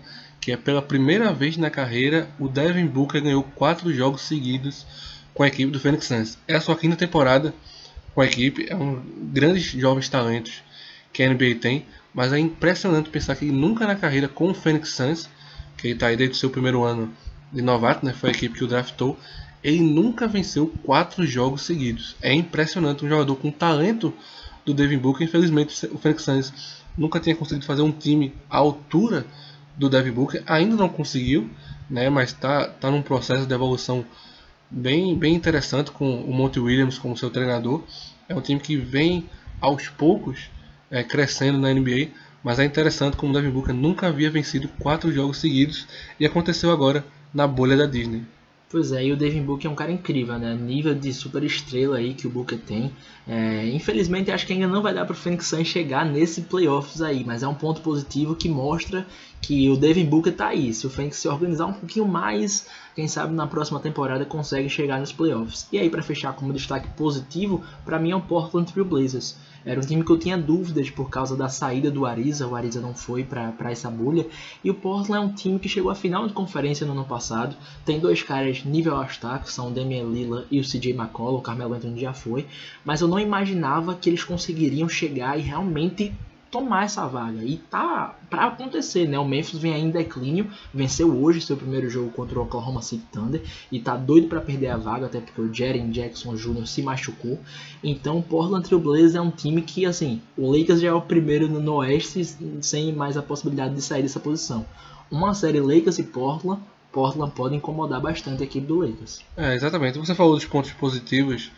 que 0.48 0.54
é 0.54 0.56
pela 0.56 0.82
primeira 0.82 1.34
vez 1.34 1.58
na 1.58 1.70
carreira 1.70 2.30
o 2.40 2.48
Devin 2.48 2.88
Booker 2.88 3.22
ganhou 3.22 3.44
quatro 3.44 3.94
jogos 3.94 4.22
seguidos 4.22 4.88
com 5.34 5.44
a 5.44 5.48
equipe 5.50 5.70
do 5.70 5.78
Phoenix 5.78 6.06
Suns. 6.06 6.38
É 6.48 6.56
a 6.56 6.62
sua 6.62 6.78
quinta 6.78 6.96
temporada 6.96 7.54
com 8.16 8.22
a 8.22 8.26
equipe, 8.26 8.66
é 8.70 8.74
um 8.74 9.04
grandes 9.34 9.66
jovens 9.66 10.08
talentos 10.08 10.64
que 11.12 11.22
a 11.22 11.28
NBA 11.28 11.56
tem, 11.60 11.86
mas 12.14 12.32
é 12.32 12.40
impressionante 12.40 13.10
pensar 13.10 13.36
que 13.36 13.44
nunca 13.44 13.86
na 13.86 13.98
carreira 13.98 14.30
com 14.30 14.50
o 14.50 14.54
Phoenix 14.54 14.92
Suns, 14.92 15.30
que 15.76 15.88
ele 15.88 15.96
está 15.96 16.08
aí 16.08 16.16
desde 16.16 16.38
o 16.38 16.40
seu 16.40 16.50
primeiro 16.50 16.82
ano 16.86 17.12
de 17.52 17.62
novato, 17.62 18.06
né, 18.06 18.14
foi 18.14 18.30
a 18.30 18.32
equipe 18.32 18.58
que 18.58 18.64
o 18.64 18.68
draftou, 18.68 19.20
ele 19.62 19.82
nunca 19.82 20.30
venceu 20.30 20.74
quatro 20.82 21.28
jogos 21.28 21.64
seguidos. 21.64 22.16
É 22.22 22.34
impressionante 22.34 23.04
um 23.04 23.10
jogador 23.10 23.36
com 23.36 23.52
talento 23.52 24.14
do 24.66 24.74
Devin 24.74 24.98
Booker, 24.98 25.28
infelizmente 25.28 25.88
o 25.88 25.98
Phoenix 25.98 26.24
Suns 26.24 26.54
nunca 26.98 27.20
tinha 27.20 27.36
conseguido 27.36 27.66
fazer 27.66 27.82
um 27.82 27.92
time 27.92 28.34
à 28.50 28.56
altura 28.56 29.26
do 29.77 29.89
Devin 29.89 30.12
Booker, 30.12 30.44
ainda 30.45 30.75
não 30.75 30.89
conseguiu, 30.89 31.50
né, 31.89 32.09
mas 32.09 32.29
está 32.29 32.68
tá 32.68 32.89
num 32.89 33.01
processo 33.01 33.45
de 33.45 33.53
evolução 33.53 34.03
bem, 34.69 35.15
bem 35.15 35.35
interessante 35.35 35.91
com 35.91 36.21
o 36.21 36.33
Monty 36.33 36.59
Williams 36.59 36.97
como 36.97 37.18
seu 37.18 37.29
treinador. 37.29 37.83
É 38.27 38.35
um 38.35 38.41
time 38.41 38.59
que 38.59 38.75
vem 38.75 39.29
aos 39.62 39.88
poucos 39.88 40.50
é, 40.89 41.03
crescendo 41.03 41.57
na 41.57 41.71
NBA, 41.71 42.09
mas 42.44 42.59
é 42.59 42.65
interessante 42.65 43.15
como 43.15 43.31
o 43.31 43.35
Devin 43.35 43.51
Booker 43.51 43.74
nunca 43.74 44.07
havia 44.07 44.29
vencido 44.29 44.68
quatro 44.79 45.12
jogos 45.12 45.38
seguidos 45.38 45.88
e 46.19 46.25
aconteceu 46.25 46.71
agora 46.71 47.06
na 47.33 47.47
bolha 47.47 47.77
da 47.77 47.85
Disney. 47.85 48.24
Pois 48.69 48.92
é, 48.92 49.06
e 49.06 49.14
o 49.14 49.16
Devin 49.16 49.44
Booker 49.44 49.69
é 49.69 49.72
um 49.72 49.75
cara 49.75 49.94
incrível, 49.94 50.38
né? 50.38 50.54
Nível 50.54 50.94
de 50.94 51.14
super 51.14 51.42
estrela 51.42 52.00
aí 52.00 52.14
que 52.14 52.28
o 52.28 52.30
Booker 52.30 52.60
tem. 52.60 52.92
É, 53.25 53.66
infelizmente, 53.69 54.30
acho 54.30 54.46
que 54.46 54.52
ainda 54.52 54.68
não 54.68 54.81
vai 54.81 54.94
dar 54.94 55.06
para 55.06 55.14
o 55.14 55.16
Phoenix 55.16 55.48
Suns 55.48 55.68
chegar 55.68 56.06
nesse 56.06 56.42
playoffs 56.42 57.02
aí, 57.02 57.24
mas 57.24 57.44
é 57.44 57.48
um 57.48 57.54
ponto 57.54 57.80
positivo 57.80 58.36
que 58.36 58.50
mostra 58.50 59.08
que 59.42 59.69
o 59.69 59.78
Devin 59.78 60.04
Booker 60.04 60.36
tá 60.36 60.48
aí. 60.50 60.74
Se 60.74 60.86
o 60.86 60.90
Phoenix 60.90 61.16
se 61.16 61.30
organizar 61.30 61.66
um 61.68 61.74
pouquinho 61.74 62.06
mais, 62.06 62.68
quem 62.94 63.08
sabe 63.08 63.34
na 63.34 63.48
próxima 63.48 63.80
temporada 63.80 64.25
consegue 64.25 64.68
chegar 64.68 65.00
nos 65.00 65.13
playoffs. 65.13 65.66
E 65.72 65.80
aí, 65.80 65.90
para 65.90 66.04
fechar 66.04 66.34
como 66.34 66.52
destaque 66.52 66.90
positivo, 66.90 67.63
para 67.86 67.98
mim 67.98 68.12
é 68.12 68.16
o 68.18 68.22
Portland 68.22 68.70
Trail 68.70 68.86
Blazers. 68.86 69.38
Era 69.68 69.81
um 69.81 69.84
time 69.84 70.02
que 70.02 70.10
eu 70.10 70.18
tinha 70.18 70.38
dúvidas 70.38 70.90
por 70.90 71.10
causa 71.10 71.36
da 71.36 71.50
saída 71.50 71.92
do 71.92 72.06
Ariza. 72.06 72.48
O 72.48 72.56
Ariza 72.56 72.80
não 72.80 72.94
foi 72.94 73.25
para 73.25 73.69
essa 73.69 73.92
bolha. 73.92 74.25
E 74.64 74.72
o 74.72 74.74
Portland 74.74 75.18
é 75.18 75.19
um 75.19 75.34
time 75.34 75.60
que 75.60 75.68
chegou 75.68 75.92
à 75.92 75.96
final 75.96 76.25
de 76.25 76.34
conferência 76.34 76.88
no 76.88 76.94
ano 76.94 77.04
passado. 77.04 77.54
Tem 77.84 78.00
dois 78.00 78.24
caras 78.24 78.64
nível 78.64 78.96
All-Star, 78.96 79.44
que 79.44 79.52
são 79.52 79.68
o 79.68 79.72
Damian 79.72 80.06
Lillard 80.06 80.48
e 80.50 80.62
o 80.62 80.64
CJ 80.64 80.94
McCollum. 80.94 81.40
O 81.40 81.42
Carmelo 81.42 81.74
Anthony 81.74 82.00
já 82.00 82.14
foi. 82.14 82.46
Mas 82.86 83.02
eu 83.02 83.10
não 83.10 83.19
imaginava 83.19 83.94
que 83.94 84.10
eles 84.10 84.24
conseguiriam 84.24 84.88
chegar 84.88 85.38
e 85.38 85.42
realmente 85.42 86.13
tomar 86.52 86.86
essa 86.86 87.06
vaga. 87.08 87.44
E 87.44 87.58
tá 87.58 88.16
para 88.30 88.46
acontecer, 88.46 89.08
né? 89.08 89.18
O 89.18 89.26
Memphis 89.26 89.60
vem 89.60 89.74
ainda 89.74 90.00
em 90.00 90.04
declínio, 90.04 90.50
venceu 90.74 91.16
hoje 91.16 91.42
seu 91.42 91.56
primeiro 91.56 91.90
jogo 91.90 92.10
contra 92.12 92.40
o 92.40 92.44
Oklahoma 92.44 92.82
City 92.82 93.06
Thunder 93.12 93.42
e 93.72 93.80
tá 93.80 93.96
doido 93.96 94.28
para 94.28 94.42
perder 94.42 94.68
a 94.68 94.78
vaga, 94.78 95.06
até 95.06 95.20
porque 95.20 95.42
o 95.42 95.54
Jaren 95.54 95.90
Jackson 95.90 96.36
Jr. 96.36 96.66
se 96.66 96.82
machucou. 96.82 97.40
Então, 97.84 98.22
Portland 98.22 98.68
Trail 98.68 98.82
Blazers 98.82 99.16
é 99.16 99.22
um 99.22 99.32
time 99.32 99.62
que, 99.62 99.86
assim, 99.86 100.22
o 100.38 100.52
Lakers 100.52 100.82
já 100.82 100.90
é 100.90 100.94
o 100.94 101.02
primeiro 101.02 101.48
no 101.48 101.76
Oeste 101.76 102.24
sem 102.62 102.94
mais 102.94 103.18
a 103.18 103.22
possibilidade 103.22 103.76
de 103.76 103.82
sair 103.82 104.02
dessa 104.02 104.20
posição. 104.20 104.66
Uma 105.10 105.34
série 105.34 105.62
Lakers 105.62 106.00
e 106.00 106.04
Portland, 106.04 106.62
Portland 106.92 107.32
pode 107.34 107.56
incomodar 107.56 108.02
bastante 108.02 108.42
a 108.42 108.46
equipe 108.46 108.66
do 108.66 108.80
Lakers. 108.80 109.22
É, 109.36 109.54
exatamente. 109.54 109.98
Você 109.98 110.16
falou 110.16 110.36
dos 110.36 110.46
pontos 110.46 110.72
positivos 110.72 111.52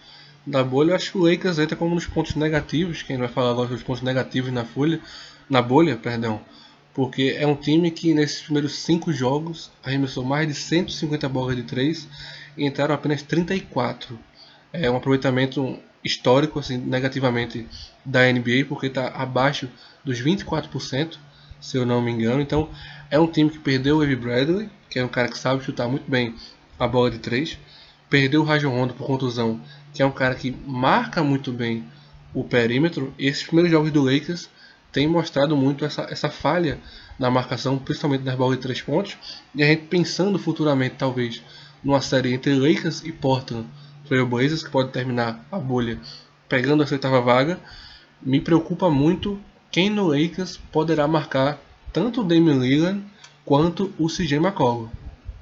da 0.46 0.64
bolha, 0.64 0.92
eu 0.92 0.96
acho 0.96 1.12
que 1.12 1.18
o 1.18 1.30
Lakers 1.30 1.60
entra 1.60 1.76
como 1.76 1.94
nos 1.94 2.06
pontos 2.06 2.36
negativos, 2.36 3.04
quem 3.04 3.18
vai 3.18 3.28
falar 3.28 3.52
agora 3.52 3.70
dos 3.70 3.84
pontos 3.84 4.02
negativos 4.02 4.52
na 4.52 4.66
folha, 4.66 5.00
na 5.50 5.62
bolha, 5.62 5.96
perdão, 5.96 6.42
porque 6.94 7.36
é 7.38 7.46
um 7.46 7.56
time 7.56 7.92
que 7.92 8.14
nesses 8.14 8.42
primeiros 8.42 8.80
cinco 8.80 9.14
jogos 9.14 9.72
arremessou 9.84 10.24
mais 10.24 10.48
de 10.48 10.54
150 10.54 11.30
bolas 11.30 11.56
de 11.56 11.64
3 11.64 12.08
e 12.58 12.66
entraram 12.66 12.94
apenas 12.94 13.22
34. 13.22 14.18
É 14.74 14.90
um 14.90 14.98
aproveitamento 14.98 15.80
histórico, 16.04 16.60
assim, 16.60 16.78
negativamente 16.78 17.68
da 18.04 18.32
NBA, 18.32 18.66
porque 18.68 18.88
está 18.88 19.08
abaixo 19.10 19.70
dos 20.04 20.20
24%, 20.22 21.18
se 21.60 21.78
eu 21.78 21.86
não 21.86 22.02
me 22.02 22.12
engano. 22.12 22.42
Então, 22.42 22.70
é 23.10 23.20
um 23.20 23.28
time 23.28 23.50
que 23.50 23.60
perdeu 23.60 23.98
o 23.98 24.04
Evie 24.04 24.16
Bradley, 24.16 24.70
que 24.90 25.00
é 25.00 25.06
um 25.06 25.10
cara 25.10 25.28
que 25.28 25.38
sabe 25.38 25.64
chutar 25.64 25.88
muito 25.88 26.10
bem 26.10 26.36
a 26.78 26.88
bola 26.88 27.12
de 27.12 27.20
3, 27.20 27.58
perdeu 28.10 28.42
o 28.42 28.44
Rajon 28.44 28.72
Rondo 28.72 28.94
por 28.94 29.06
contusão 29.06 29.62
que 29.94 30.02
é 30.02 30.06
um 30.06 30.12
cara 30.12 30.36
que 30.36 30.52
marca 30.66 31.24
muito 31.24 31.52
bem 31.52 31.84
o 32.34 32.44
perímetro. 32.44 33.14
Esses 33.18 33.44
primeiros 33.44 33.72
jogos 33.72 33.92
do 33.92 34.04
Lakers 34.04 34.50
têm 34.92 35.08
mostrado 35.08 35.56
muito 35.56 35.86
essa, 35.86 36.08
essa 36.10 36.30
falha 36.30 36.80
na 37.18 37.30
marcação, 37.30 37.78
principalmente 37.78 38.24
nas 38.24 38.36
bolas 38.36 38.58
de 38.58 38.64
três 38.64 38.82
pontos. 38.82 39.18
E 39.54 39.64
a 39.64 39.68
gente 39.68 39.84
pensando 39.84 40.40
futuramente, 40.40 40.96
talvez, 40.98 41.42
numa 41.84 42.02
série 42.02 42.34
entre 42.34 42.54
Lakers 42.54 43.04
e 43.04 43.12
Portland 43.12 43.68
Trail 44.08 44.26
Blazers, 44.26 44.64
que 44.64 44.72
pode 44.72 44.92
terminar 44.92 45.46
a 45.52 45.60
bolha 45.60 46.00
pegando 46.48 46.82
a 46.82 46.88
oitava 46.90 47.22
vaga, 47.22 47.60
me 48.22 48.42
preocupa 48.42 48.90
muito 48.90 49.40
quem 49.72 49.90
no 49.90 50.08
Lakers 50.08 50.58
poderá 50.72 51.08
marcar 51.08 51.60
tanto 51.94 52.22
o 52.22 52.24
Damian 52.24 52.58
Lillard 52.58 53.02
quanto 53.46 53.94
o 54.00 54.08
CJ 54.08 54.38
McCollum. 54.38 54.90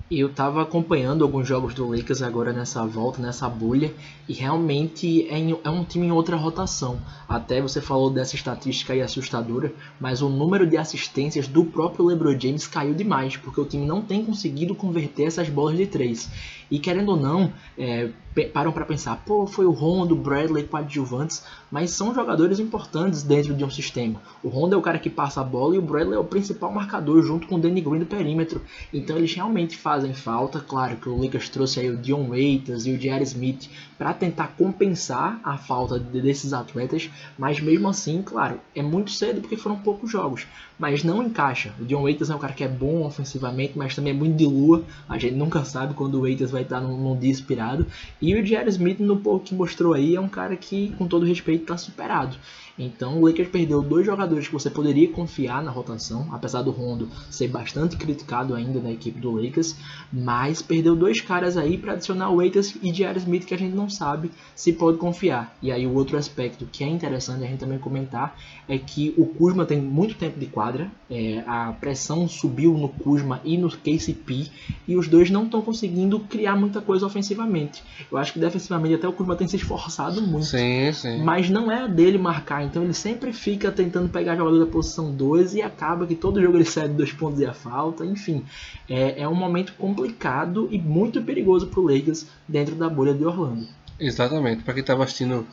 Eu 0.09 0.27
estava 0.27 0.61
acompanhando 0.61 1.25
alguns 1.25 1.45
jogos 1.45 1.73
do 1.73 1.85
Lakers 1.85 2.21
agora 2.21 2.53
nessa 2.53 2.85
volta, 2.85 3.21
nessa 3.21 3.49
bolha, 3.49 3.93
e 4.25 4.31
realmente 4.31 5.27
é, 5.27 5.37
em, 5.37 5.59
é, 5.61 5.69
um 5.69 5.83
time 5.83 6.07
em 6.07 6.11
outra 6.13 6.37
rotação. 6.37 6.97
Até 7.27 7.61
você 7.61 7.81
falou 7.81 8.09
dessa 8.09 8.33
estatística 8.33 8.93
aí 8.93 9.01
assustadora, 9.01 9.73
mas 9.99 10.21
o 10.21 10.29
número 10.29 10.65
de 10.65 10.77
assistências 10.77 11.45
do 11.45 11.65
próprio 11.65 12.05
LeBron 12.05 12.39
James 12.39 12.65
caiu 12.65 12.93
demais, 12.93 13.35
porque 13.35 13.59
o 13.59 13.65
time 13.65 13.85
não 13.85 14.01
tem 14.01 14.23
conseguido 14.23 14.73
converter 14.73 15.23
essas 15.23 15.49
bolas 15.49 15.75
de 15.75 15.85
três. 15.85 16.29
E 16.69 16.79
querendo 16.79 17.09
ou 17.09 17.17
não, 17.17 17.51
é, 17.77 18.09
param 18.45 18.71
para 18.71 18.85
pensar, 18.85 19.23
pô, 19.25 19.47
foi 19.47 19.65
o 19.65 19.71
Rondo, 19.71 20.13
o 20.13 20.17
Bradley 20.17 20.63
coadjuvantes, 20.63 21.43
mas 21.71 21.91
são 21.91 22.13
jogadores 22.13 22.59
importantes 22.59 23.23
dentro 23.23 23.53
de 23.53 23.63
um 23.63 23.69
sistema. 23.69 24.21
O 24.43 24.49
Rondo 24.49 24.75
é 24.75 24.77
o 24.77 24.81
cara 24.81 24.99
que 24.99 25.09
passa 25.09 25.41
a 25.41 25.43
bola 25.43 25.75
e 25.75 25.79
o 25.79 25.81
Bradley 25.81 26.15
é 26.15 26.19
o 26.19 26.23
principal 26.23 26.71
marcador 26.71 27.23
junto 27.23 27.47
com 27.47 27.55
o 27.55 27.59
Danny 27.59 27.81
Green 27.81 27.99
do 27.99 28.05
perímetro. 28.05 28.61
Então 28.93 29.17
eles 29.17 29.33
realmente 29.33 29.77
fazem 29.77 30.13
falta. 30.13 30.59
Claro 30.59 30.97
que 30.97 31.09
o 31.09 31.21
Lakers 31.21 31.49
trouxe 31.49 31.79
aí 31.79 31.89
o 31.89 31.97
Dion 31.97 32.27
Waiters 32.27 32.85
e 32.85 32.91
o 32.91 32.97
J.R. 32.97 33.23
Smith 33.23 33.69
para 33.97 34.13
tentar 34.13 34.53
compensar 34.57 35.39
a 35.43 35.57
falta 35.57 35.97
desses 35.97 36.53
atletas, 36.53 37.09
mas 37.37 37.59
mesmo 37.59 37.87
assim, 37.87 38.21
claro, 38.21 38.59
é 38.75 38.81
muito 38.81 39.11
cedo 39.11 39.41
porque 39.41 39.57
foram 39.57 39.77
poucos 39.77 40.11
jogos, 40.11 40.45
mas 40.77 41.03
não 41.03 41.23
encaixa. 41.23 41.73
O 41.79 41.85
Dion 41.85 42.03
Waiters 42.03 42.29
é 42.29 42.35
um 42.35 42.39
cara 42.39 42.53
que 42.53 42.63
é 42.63 42.67
bom 42.67 43.03
ofensivamente, 43.05 43.73
mas 43.75 43.95
também 43.95 44.13
é 44.13 44.15
muito 44.15 44.35
de 44.35 44.45
lua. 44.45 44.83
A 45.09 45.17
gente 45.17 45.33
nunca 45.33 45.65
sabe 45.65 45.95
quando 45.95 46.15
o 46.15 46.21
Waiters 46.21 46.51
vai 46.51 46.56
estar 46.63 46.79
num, 46.79 46.97
num 46.97 47.17
dia 47.17 47.31
inspirado. 47.31 47.85
E 48.21 48.35
o 48.35 48.45
J.R. 48.45 48.69
Smith, 48.69 48.99
no 48.99 49.17
pouco 49.17 49.45
que 49.45 49.55
mostrou 49.55 49.93
aí, 49.93 50.15
é 50.15 50.21
um 50.21 50.29
cara 50.29 50.55
que, 50.55 50.93
com 50.97 51.07
todo 51.07 51.25
respeito, 51.25 51.61
está 51.63 51.77
superado. 51.77 52.35
Então 52.77 53.19
o 53.19 53.25
Lakers 53.25 53.49
perdeu 53.49 53.81
dois 53.81 54.05
jogadores 54.05 54.47
que 54.47 54.53
você 54.53 54.69
poderia 54.69 55.07
confiar 55.09 55.63
na 55.63 55.71
rotação, 55.71 56.27
apesar 56.31 56.61
do 56.61 56.71
Rondo 56.71 57.09
ser 57.29 57.47
bastante 57.47 57.97
criticado 57.97 58.53
ainda 58.53 58.79
na 58.79 58.91
equipe 58.91 59.19
do 59.19 59.31
Lakers, 59.31 59.75
mas 60.11 60.61
perdeu 60.61 60.95
dois 60.95 61.19
caras 61.19 61.57
aí 61.57 61.77
para 61.77 61.93
adicionar 61.93 62.31
Waiters 62.31 62.75
e 62.83 62.91
J.R. 62.91 63.17
Smith 63.17 63.45
que 63.45 63.53
a 63.53 63.57
gente 63.57 63.75
não 63.75 63.89
sabe 63.89 64.31
se 64.55 64.73
pode 64.73 64.97
confiar. 64.97 65.55
E 65.61 65.71
aí 65.71 65.87
o 65.87 65.93
outro 65.93 66.17
aspecto 66.17 66.67
que 66.71 66.83
é 66.83 66.87
interessante 66.87 67.43
a 67.43 67.47
gente 67.47 67.59
também 67.59 67.79
comentar 67.79 68.37
é 68.67 68.77
que 68.77 69.13
o 69.17 69.25
Kuzma 69.25 69.65
tem 69.65 69.81
muito 69.81 70.15
tempo 70.15 70.39
de 70.39 70.45
quadra, 70.45 70.91
é, 71.09 71.43
a 71.47 71.73
pressão 71.79 72.27
subiu 72.27 72.73
no 72.77 72.89
Kuzma 72.89 73.41
e 73.43 73.57
no 73.57 73.69
KCP 73.69 74.47
e 74.87 74.95
os 74.95 75.07
dois 75.07 75.29
não 75.29 75.45
estão 75.45 75.61
conseguindo 75.61 76.19
criar 76.19 76.55
muita 76.55 76.81
coisa 76.81 77.05
ofensivamente. 77.05 77.83
Eu 78.11 78.17
acho 78.17 78.33
que 78.33 78.39
defensivamente 78.39 78.95
até 78.95 79.07
o 79.07 79.13
Kuzma 79.13 79.35
tem 79.35 79.47
se 79.47 79.55
esforçado 79.55 80.21
muito, 80.21 80.45
sim, 80.45 80.91
sim. 80.93 81.23
mas 81.23 81.49
não 81.49 81.71
é 81.71 81.83
a 81.83 81.87
dele 81.87 82.17
marcar 82.17 82.66
então 82.67 82.83
ele 82.83 82.93
sempre 82.93 83.33
fica 83.33 83.71
tentando 83.71 84.09
pegar 84.09 84.35
jogador 84.35 84.59
da 84.59 84.71
posição 84.71 85.11
2 85.11 85.55
e 85.55 85.61
acaba 85.61 86.05
que 86.05 86.15
todo 86.15 86.41
jogo 86.41 86.57
ele 86.57 86.65
cede 86.65 86.93
dois 86.93 87.11
pontos 87.11 87.39
e 87.39 87.45
a 87.45 87.53
falta. 87.53 88.05
Enfim, 88.05 88.45
é, 88.89 89.21
é 89.21 89.27
um 89.27 89.35
momento 89.35 89.73
complicado 89.73 90.67
e 90.71 90.77
muito 90.77 91.21
perigoso 91.21 91.67
para 91.67 91.79
o 91.79 91.83
Lakers 91.83 92.27
dentro 92.47 92.75
da 92.75 92.89
bolha 92.89 93.13
de 93.13 93.25
Orlando. 93.25 93.67
Exatamente. 93.99 94.63
Para 94.63 94.73
quem 94.73 94.81
estava 94.81 95.03
assistindo 95.03 95.47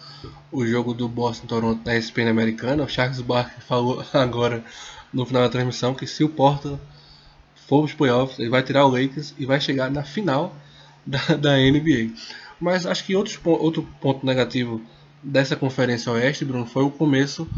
o 0.53 0.67
jogo 0.67 0.93
do 0.93 1.09
Boston 1.09 1.47
Toronto 1.47 1.81
na 1.85 1.97
ESPN 1.97 2.29
americana, 2.29 2.85
o 2.85 2.89
Charles 2.89 3.21
Barkley 3.21 3.61
falou 3.67 4.05
agora 4.13 4.63
no 5.13 5.25
final 5.25 5.43
da 5.43 5.49
transmissão 5.49 5.95
que 5.95 6.07
se 6.07 6.25
o 6.25 6.29
Portland 6.29 6.81
for 7.67 7.79
para 7.79 7.87
os 7.87 7.95
playoffs, 7.95 8.39
ele 8.39 8.51
vai 8.51 8.63
tirar 8.63 8.85
o 8.85 8.91
Lakers 8.91 9.35
e 9.39 9.47
vai 9.47 9.61
chegar 9.61 9.91
na 9.91 10.03
final 10.03 10.55
da, 11.07 11.19
da 11.41 11.57
NBA. 11.57 12.13
Mas 12.61 12.87
acho 12.87 13.05
que 13.05 13.17
outro, 13.17 13.41
outro 13.45 13.87
ponto 14.01 14.27
negativo 14.27 14.81
dessa 15.25 15.57
conferência 15.57 16.13
oeste, 16.13 16.45
Bruno, 16.45 16.67
foi 16.67 16.85
o 16.85 16.91
começo 16.91 17.49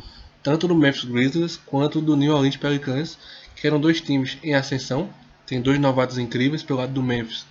tanto 0.42 0.68
do 0.68 0.74
Memphis 0.74 1.04
Grizzlies 1.04 1.56
quanto 1.56 2.00
do 2.00 2.16
New 2.16 2.32
Orleans 2.32 2.56
Pelicans, 2.56 3.18
que 3.56 3.66
eram 3.66 3.80
dois 3.80 4.00
times 4.00 4.38
em 4.42 4.54
ascensão. 4.54 5.10
Tem 5.44 5.60
dois 5.60 5.78
novatos 5.78 6.18
incríveis 6.18 6.62
pelo 6.62 6.78
lado 6.78 6.92
do 6.92 7.02
Memphis, 7.02 7.44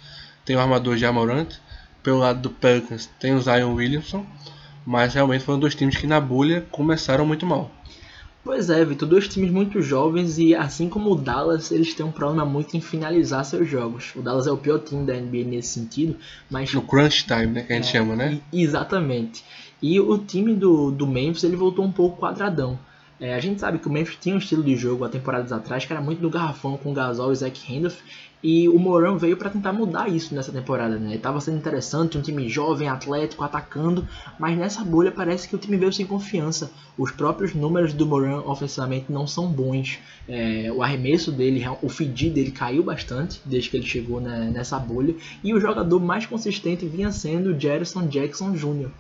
tem 0.45 0.55
o 0.55 0.60
armador 0.60 0.98
Jamorant, 0.98 1.50
pelo 2.03 2.19
lado 2.19 2.39
do 2.39 2.50
Pelicans 2.50 3.10
tem 3.19 3.34
o 3.34 3.41
Zion 3.41 3.74
Williamson, 3.74 4.25
mas 4.86 5.13
realmente 5.13 5.43
foram 5.43 5.60
dois 5.60 5.74
times 5.74 5.98
que 5.98 6.05
na 6.05 6.19
bolha 6.22 6.62
começaram 6.69 7.25
muito 7.25 7.45
mal. 7.45 7.72
Pois 8.46 8.70
é, 8.70 8.86
Vitor, 8.86 9.10
dois 9.10 9.28
times 9.28 9.50
muito 9.50 9.82
jovens 9.82 10.38
e 10.38 10.54
assim 10.54 10.88
como 10.88 11.12
o 11.12 11.16
Dallas, 11.16 11.72
eles 11.72 11.96
têm 11.96 12.06
um 12.06 12.12
problema 12.12 12.46
muito 12.46 12.78
em 12.78 12.80
finalizar 12.80 13.44
seus 13.44 13.68
jogos. 13.68 14.14
O 14.16 14.22
Dallas 14.22 14.46
é 14.46 14.52
o 14.52 14.58
pior 14.58 14.78
time 14.78 15.04
da 15.04 15.16
NBA 15.16 15.46
nesse 15.46 15.70
sentido, 15.70 16.16
mas... 16.48 16.72
No 16.72 16.84
crunch 16.84 17.25
time, 17.25 17.48
né, 17.48 17.64
que 17.64 17.74
a 17.74 17.75
gente 17.75 17.90
é, 17.90 17.92
chama, 17.92 18.16
né? 18.16 18.40
Exatamente. 18.54 19.44
E 19.82 20.00
o 20.00 20.20
time 20.20 20.54
do, 20.54 20.92
do 20.92 21.08
Memphis 21.08 21.44
ele 21.44 21.56
voltou 21.56 21.84
um 21.84 21.92
pouco 21.92 22.20
quadradão. 22.20 22.78
É, 23.19 23.34
a 23.34 23.39
gente 23.39 23.62
sabe 23.62 23.79
que 23.79 23.88
o 23.88 23.91
Memphis 23.91 24.17
tinha 24.19 24.36
um 24.36 24.39
estilo 24.39 24.63
de 24.63 24.75
jogo 24.75 25.05
há 25.05 25.10
temporadas 25.10 25.51
atrás 25.51 25.86
que 25.86 25.93
era 25.93 26.01
muito 26.01 26.19
do 26.19 26.29
garrafão 26.29 26.77
com 26.77 26.91
o 26.91 26.93
Gasol 26.93 27.31
e 27.31 27.36
Zach 27.36 27.74
Randolph 27.74 28.00
e 28.48 28.69
o 28.69 28.77
Moran 28.77 29.17
veio 29.17 29.38
para 29.38 29.50
tentar 29.50 29.74
mudar 29.74 30.07
isso 30.07 30.36
nessa 30.36 30.51
temporada, 30.51 31.00
né? 31.00 31.15
Estava 31.15 31.41
sendo 31.41 31.57
interessante, 31.57 32.15
um 32.15 32.22
time 32.22 32.48
jovem, 32.48 32.88
atlético, 32.88 33.43
atacando, 33.43 34.07
mas 34.38 34.55
nessa 34.55 34.84
bolha 34.84 35.12
parece 35.12 35.50
que 35.50 35.55
o 35.55 35.57
time 35.57 35.77
veio 35.77 35.91
sem 35.91 36.05
confiança. 36.05 36.69
Os 36.95 37.10
próprios 37.10 37.55
números 37.55 37.91
do 37.91 38.05
Moran 38.05 38.41
ofensivamente 38.45 39.12
não 39.12 39.25
são 39.25 39.48
bons. 39.48 39.98
É, 40.27 40.72
o 40.72 40.84
arremesso 40.84 41.31
dele, 41.31 41.65
o 41.81 41.89
feed 41.89 42.29
dele 42.29 42.51
caiu 42.51 42.84
bastante 42.84 43.41
desde 43.43 43.72
que 43.72 43.77
ele 43.77 43.88
chegou 43.88 44.22
né, 44.22 44.51
nessa 44.53 44.77
bolha. 44.77 45.15
E 45.43 45.51
o 45.51 45.60
jogador 45.60 46.00
mais 46.00 46.27
consistente 46.27 46.86
vinha 46.86 47.12
sendo 47.12 47.50
o 47.50 47.60
Jerison 47.60 48.05
Jackson 48.05 48.51
Jr 48.51 48.91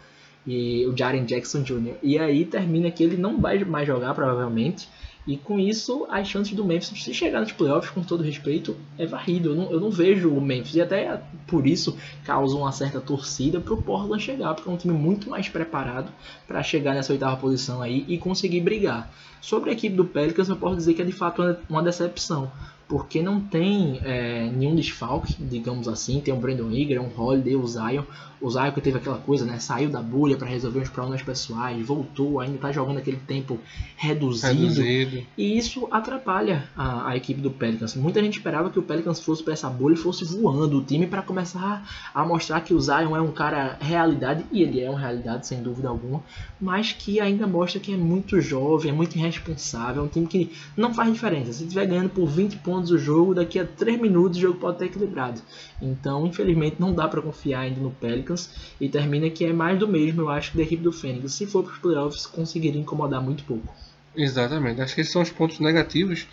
e 0.45 0.85
o 0.85 0.95
Jaren 0.95 1.25
Jackson 1.25 1.61
Jr. 1.61 1.95
E 2.03 2.17
aí 2.19 2.45
termina 2.45 2.91
que 2.91 3.03
ele 3.03 3.17
não 3.17 3.39
vai 3.39 3.63
mais 3.63 3.87
jogar 3.87 4.13
provavelmente. 4.13 4.87
E 5.27 5.37
com 5.37 5.59
isso, 5.59 6.05
as 6.07 6.27
chances 6.27 6.53
do 6.55 6.63
Memphis, 6.63 7.03
se 7.03 7.11
chegar 7.11 7.41
nos 7.41 7.51
playoffs, 7.51 7.89
com 7.89 8.03
todo 8.03 8.21
respeito, 8.21 8.77
é 8.95 9.07
varrido. 9.07 9.49
Eu 9.49 9.55
não, 9.55 9.71
eu 9.71 9.79
não 9.79 9.89
vejo 9.89 10.29
o 10.29 10.39
Memphis. 10.39 10.75
E 10.75 10.81
até 10.81 11.19
por 11.47 11.65
isso 11.65 11.97
causa 12.23 12.55
uma 12.55 12.71
certa 12.71 13.01
torcida 13.01 13.59
para 13.59 13.73
o 13.73 13.81
Portland 13.81 14.21
chegar, 14.21 14.53
porque 14.53 14.69
é 14.69 14.71
um 14.71 14.77
time 14.77 14.93
muito 14.93 15.31
mais 15.31 15.49
preparado 15.49 16.11
para 16.47 16.61
chegar 16.61 16.93
nessa 16.93 17.11
oitava 17.11 17.35
posição 17.37 17.81
aí 17.81 18.05
e 18.07 18.19
conseguir 18.19 18.61
brigar. 18.61 19.11
Sobre 19.41 19.71
a 19.71 19.73
equipe 19.73 19.95
do 19.95 20.05
Pelicans, 20.05 20.49
eu 20.49 20.55
posso 20.55 20.75
dizer 20.75 20.93
que 20.93 21.01
é 21.01 21.05
de 21.05 21.11
fato 21.11 21.41
uma 21.67 21.81
decepção 21.81 22.51
porque 22.87 23.21
não 23.21 23.41
tem 23.41 23.99
é, 24.03 24.49
nenhum 24.51 24.75
desfalque, 24.75 25.35
digamos 25.39 25.87
assim. 25.87 26.19
Tem 26.19 26.33
o 26.33 26.37
Brandon 26.37 26.69
Ingram, 26.71 27.05
um 27.05 27.21
Holiday, 27.21 27.55
o 27.55 27.67
Zion. 27.67 28.03
O 28.39 28.51
Zion 28.51 28.71
que 28.73 28.81
teve 28.81 28.97
aquela 28.97 29.17
coisa, 29.17 29.45
né? 29.45 29.57
Saiu 29.59 29.89
da 29.89 30.01
bolha 30.01 30.37
para 30.37 30.47
resolver 30.47 30.79
uns 30.79 30.89
problemas 30.89 31.23
pessoais, 31.23 31.83
voltou, 31.83 32.39
ainda 32.39 32.55
está 32.55 32.71
jogando 32.71 32.97
aquele 32.97 33.17
tempo 33.17 33.57
reduzido, 33.95 34.53
reduzido. 34.53 35.25
E 35.37 35.57
isso 35.57 35.87
atrapalha 35.89 36.69
a, 36.75 37.09
a, 37.09 37.17
equipe 37.17 37.41
do 37.41 37.49
Pelicans. 37.49 37.95
Muita 37.95 38.21
gente 38.21 38.37
esperava 38.37 38.69
que 38.69 38.77
o 38.77 38.83
Pelicans 38.83 39.19
fosse 39.19 39.41
para 39.41 39.53
essa 39.53 39.69
bolha 39.69 39.93
e 39.93 39.97
fosse 39.97 40.25
voando 40.25 40.77
o 40.77 40.83
time 40.83 41.07
para 41.07 41.21
começar 41.21 41.89
a 42.13 42.25
mostrar 42.25 42.61
que 42.61 42.73
o 42.73 42.79
Zion 42.79 43.15
é 43.15 43.21
um 43.21 43.31
cara 43.31 43.77
realidade, 43.79 44.45
e 44.51 44.61
ele 44.61 44.81
é 44.81 44.89
uma 44.89 44.99
realidade, 44.99 45.47
sem 45.47 45.63
dúvida 45.63 45.87
alguma, 45.87 46.21
mas 46.59 46.91
que 46.91 47.19
ainda 47.19 47.47
mostra 47.47 47.79
que 47.79 47.93
é 47.93 47.97
muito 47.97 48.39
jovem, 48.41 48.91
é 48.91 48.93
muito 48.93 49.15
irresponsável, 49.15 50.03
é 50.03 50.05
um 50.05 50.09
time 50.09 50.27
que 50.27 50.51
não 50.75 50.93
faz 50.93 51.11
diferença. 51.11 51.53
Se 51.53 51.63
estiver 51.63 51.87
ganhando 51.87 52.09
por 52.09 52.27
20 52.27 52.57
pontos 52.57 52.74
pontos 52.75 52.91
o 52.91 52.97
jogo, 52.97 53.33
daqui 53.33 53.57
a 53.57 53.65
3 53.65 53.99
minutos 53.99 54.37
o 54.37 54.41
jogo 54.41 54.59
pode 54.59 54.75
estar 54.75 54.85
equilibrado. 54.85 55.41
Então, 55.81 56.27
infelizmente, 56.27 56.75
não 56.79 56.93
dá 56.93 57.07
para 57.07 57.21
confiar 57.21 57.61
ainda 57.61 57.79
no 57.79 57.91
Pelicans 57.91 58.73
e 58.79 58.89
termina 58.89 59.29
que 59.29 59.45
é 59.45 59.53
mais 59.53 59.79
do 59.79 59.87
mesmo, 59.87 60.21
eu 60.21 60.29
acho, 60.29 60.55
da 60.55 60.63
equipe 60.63 60.83
do 60.83 60.91
Fênix. 60.91 61.33
Se 61.33 61.45
for 61.45 61.63
para 61.63 61.73
os 61.73 61.79
playoffs, 61.79 62.25
conseguiria 62.25 62.79
incomodar 62.79 63.21
muito 63.21 63.43
pouco. 63.45 63.73
Exatamente, 64.15 64.81
acho 64.81 64.93
que 64.93 65.01
esses 65.01 65.13
são 65.13 65.21
os 65.21 65.29
pontos 65.29 65.59
negativos 65.59 66.27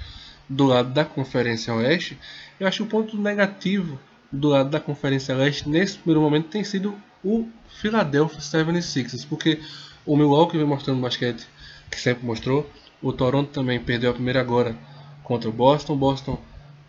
do 0.48 0.66
lado 0.66 0.90
da 0.90 1.04
Conferência 1.04 1.72
Oeste. 1.74 2.18
Eu 2.58 2.66
acho 2.66 2.78
que 2.78 2.82
o 2.82 2.86
ponto 2.86 3.16
negativo 3.16 3.98
do 4.30 4.48
lado 4.48 4.70
da 4.70 4.80
Conferência 4.80 5.34
Leste 5.34 5.68
nesse 5.68 5.98
primeiro 5.98 6.20
momento 6.20 6.48
tem 6.48 6.64
sido 6.64 6.94
o 7.24 7.46
Philadelphia 7.68 8.40
76ers, 8.40 9.26
porque 9.28 9.60
o 10.04 10.16
Milwaukee 10.16 10.56
vem 10.56 10.66
mostrando 10.66 11.00
basquete 11.00 11.46
que 11.90 12.00
sempre 12.00 12.24
mostrou, 12.24 12.68
o 13.02 13.12
Toronto 13.12 13.50
também 13.50 13.78
perdeu 13.78 14.10
a 14.10 14.14
primeira 14.14 14.40
agora 14.40 14.74
contra 15.32 15.48
o 15.48 15.52
Boston. 15.52 15.96
Boston 15.96 16.38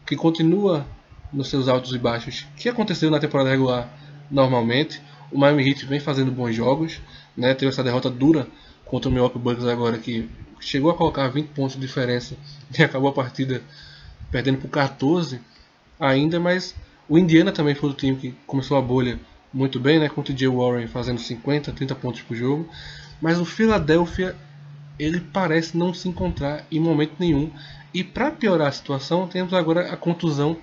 que 0.05 0.17
continua 0.17 0.85
nos 1.31 1.47
seus 1.47 1.69
altos 1.69 1.93
e 1.93 1.97
baixos, 1.97 2.45
que 2.57 2.67
aconteceu 2.67 3.09
na 3.09 3.19
temporada 3.19 3.49
regular 3.49 3.89
normalmente. 4.29 5.01
O 5.31 5.37
Miami 5.39 5.69
Heat 5.69 5.85
vem 5.85 5.99
fazendo 5.99 6.29
bons 6.29 6.53
jogos, 6.53 6.99
né? 7.37 7.53
Teve 7.53 7.71
essa 7.71 7.83
derrota 7.83 8.09
dura 8.09 8.45
contra 8.85 9.09
o 9.09 9.13
Milwaukee 9.13 9.39
Bucks 9.39 9.65
agora 9.65 9.97
que 9.97 10.29
chegou 10.59 10.91
a 10.91 10.93
colocar 10.93 11.29
20 11.29 11.47
pontos 11.47 11.75
de 11.75 11.81
diferença 11.81 12.35
e 12.77 12.83
acabou 12.83 13.09
a 13.09 13.13
partida 13.13 13.61
perdendo 14.29 14.57
por 14.57 14.69
14 14.69 15.39
ainda, 15.99 16.39
mas 16.39 16.75
o 17.07 17.17
Indiana 17.17 17.51
também 17.51 17.75
foi 17.75 17.89
o 17.91 17.93
time 17.93 18.17
que 18.17 18.35
começou 18.45 18.77
a 18.77 18.81
bolha 18.81 19.17
muito 19.53 19.79
bem, 19.79 19.99
né? 19.99 20.11
O 20.13 20.21
TJ 20.21 20.49
Warren 20.49 20.87
fazendo 20.87 21.19
50, 21.19 21.71
30 21.71 21.95
pontos 21.95 22.21
por 22.21 22.35
jogo. 22.35 22.67
Mas 23.21 23.39
o 23.39 23.45
Philadelphia 23.45 24.35
ele 24.99 25.19
parece 25.19 25.77
não 25.77 25.93
se 25.93 26.07
encontrar 26.07 26.65
em 26.71 26.79
momento 26.79 27.13
nenhum. 27.19 27.49
E 27.93 28.03
para 28.03 28.31
piorar 28.31 28.67
a 28.67 28.71
situação, 28.71 29.27
temos 29.27 29.53
agora 29.53 29.91
a 29.91 29.97
contusão 29.97 30.57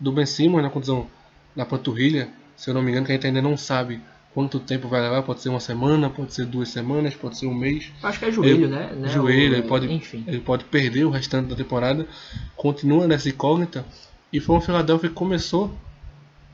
do 0.00 0.10
Ben 0.10 0.26
Simmons, 0.26 0.64
a 0.64 0.70
contusão 0.70 1.06
na 1.54 1.64
panturrilha, 1.64 2.28
se 2.56 2.70
eu 2.70 2.74
não 2.74 2.82
me 2.82 2.90
engano, 2.90 3.06
que 3.06 3.12
a 3.12 3.14
gente 3.14 3.26
ainda 3.26 3.40
não 3.40 3.56
sabe 3.56 4.00
quanto 4.34 4.58
tempo 4.58 4.88
vai 4.88 5.00
levar, 5.00 5.22
pode 5.22 5.40
ser 5.42 5.50
uma 5.50 5.60
semana, 5.60 6.08
pode 6.08 6.32
ser 6.32 6.46
duas 6.46 6.70
semanas, 6.70 7.14
pode 7.14 7.38
ser 7.38 7.46
um 7.46 7.54
mês. 7.54 7.92
Acho 8.02 8.18
que 8.18 8.24
é 8.24 8.32
joelho, 8.32 8.64
ele, 8.64 8.66
né? 8.66 8.90
Joelho, 9.08 9.54
ele 9.56 9.62
pode, 9.62 9.92
Enfim. 9.92 10.24
ele 10.26 10.40
pode 10.40 10.64
perder 10.64 11.04
o 11.04 11.10
restante 11.10 11.48
da 11.48 11.56
temporada, 11.56 12.06
continua 12.56 13.06
nessa 13.06 13.28
incógnita. 13.28 13.84
E 14.32 14.40
foi 14.40 14.56
o 14.56 14.60
Philadelphia 14.60 15.10
que 15.10 15.14
começou 15.14 15.72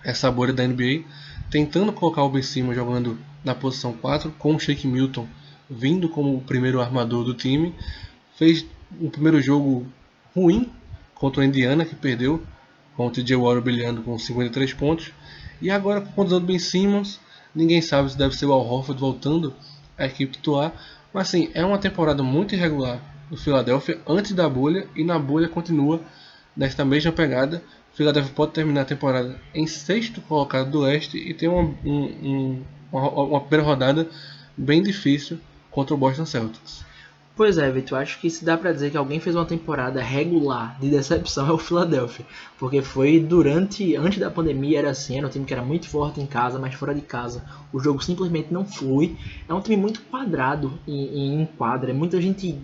essa 0.04 0.30
bolha 0.30 0.52
da 0.52 0.66
NBA, 0.66 1.04
tentando 1.50 1.92
colocar 1.92 2.22
o 2.22 2.28
Ben 2.28 2.42
Simmons 2.42 2.74
jogando 2.74 3.16
na 3.44 3.54
posição 3.54 3.92
4, 3.92 4.32
com 4.38 4.54
o 4.54 4.58
Shake 4.58 4.86
Milton 4.86 5.28
vindo 5.68 6.08
como 6.08 6.36
o 6.36 6.40
primeiro 6.40 6.80
armador 6.80 7.24
do 7.24 7.34
time. 7.34 7.74
Fez 8.36 8.64
o 9.00 9.10
primeiro 9.10 9.40
jogo 9.40 9.86
ruim 10.38 10.70
contra 11.14 11.40
o 11.40 11.44
Indiana, 11.44 11.84
que 11.84 11.94
perdeu, 11.94 12.42
com 12.96 13.06
o 13.06 13.10
TJ 13.10 13.36
Warren 13.36 13.60
brilhando 13.60 14.02
com 14.02 14.16
53 14.18 14.72
pontos. 14.74 15.12
E 15.60 15.70
agora 15.70 16.00
com 16.00 16.08
a 16.08 16.12
condição 16.12 16.40
do 16.40 16.46
Ben 16.46 16.58
Simmons, 16.58 17.20
ninguém 17.54 17.82
sabe 17.82 18.10
se 18.10 18.16
deve 18.16 18.36
ser 18.36 18.46
o 18.46 18.52
Al 18.52 18.64
Horford 18.64 19.00
voltando 19.00 19.54
à 19.96 20.06
equipe 20.06 20.32
titular. 20.32 20.72
Mas 21.12 21.28
assim, 21.28 21.50
é 21.54 21.64
uma 21.64 21.78
temporada 21.78 22.22
muito 22.22 22.54
irregular 22.54 23.00
do 23.28 23.36
Philadelphia 23.36 23.98
antes 24.06 24.32
da 24.32 24.48
bolha 24.48 24.86
e 24.94 25.04
na 25.04 25.18
bolha 25.18 25.48
continua 25.48 26.00
nesta 26.56 26.84
mesma 26.84 27.10
pegada. 27.10 27.62
O 27.92 27.96
Philadelphia 27.96 28.32
pode 28.34 28.52
terminar 28.52 28.82
a 28.82 28.84
temporada 28.84 29.40
em 29.52 29.66
sexto 29.66 30.20
colocado 30.20 30.70
do 30.70 30.80
leste 30.80 31.18
e 31.18 31.34
ter 31.34 31.48
uma, 31.48 31.74
um, 31.84 32.62
uma, 32.92 33.08
uma 33.08 33.40
primeira 33.40 33.66
rodada 33.66 34.08
bem 34.56 34.82
difícil 34.82 35.38
contra 35.70 35.94
o 35.94 35.98
Boston 35.98 36.26
Celtics. 36.26 36.84
Pois 37.38 37.56
é, 37.56 37.70
Vitor, 37.70 38.00
acho 38.00 38.18
que 38.18 38.28
se 38.28 38.44
dá 38.44 38.58
para 38.58 38.72
dizer 38.72 38.90
que 38.90 38.96
alguém 38.96 39.20
fez 39.20 39.36
uma 39.36 39.44
temporada 39.44 40.02
regular 40.02 40.76
de 40.80 40.90
decepção 40.90 41.46
é 41.48 41.52
o 41.52 41.56
Philadelphia, 41.56 42.26
porque 42.58 42.82
foi 42.82 43.20
durante, 43.20 43.94
antes 43.94 44.18
da 44.18 44.28
pandemia 44.28 44.80
era 44.80 44.90
assim, 44.90 45.16
era 45.16 45.28
um 45.28 45.30
time 45.30 45.44
que 45.44 45.52
era 45.52 45.62
muito 45.62 45.88
forte 45.88 46.20
em 46.20 46.26
casa, 46.26 46.58
mas 46.58 46.74
fora 46.74 46.92
de 46.92 47.00
casa 47.00 47.44
o 47.72 47.78
jogo 47.78 48.02
simplesmente 48.02 48.52
não 48.52 48.64
flui. 48.64 49.16
É 49.48 49.54
um 49.54 49.60
time 49.60 49.76
muito 49.76 50.02
quadrado 50.10 50.80
em, 50.84 51.40
em 51.40 51.46
quadra, 51.46 51.92
é 51.92 51.94
muita 51.94 52.20
gente 52.20 52.58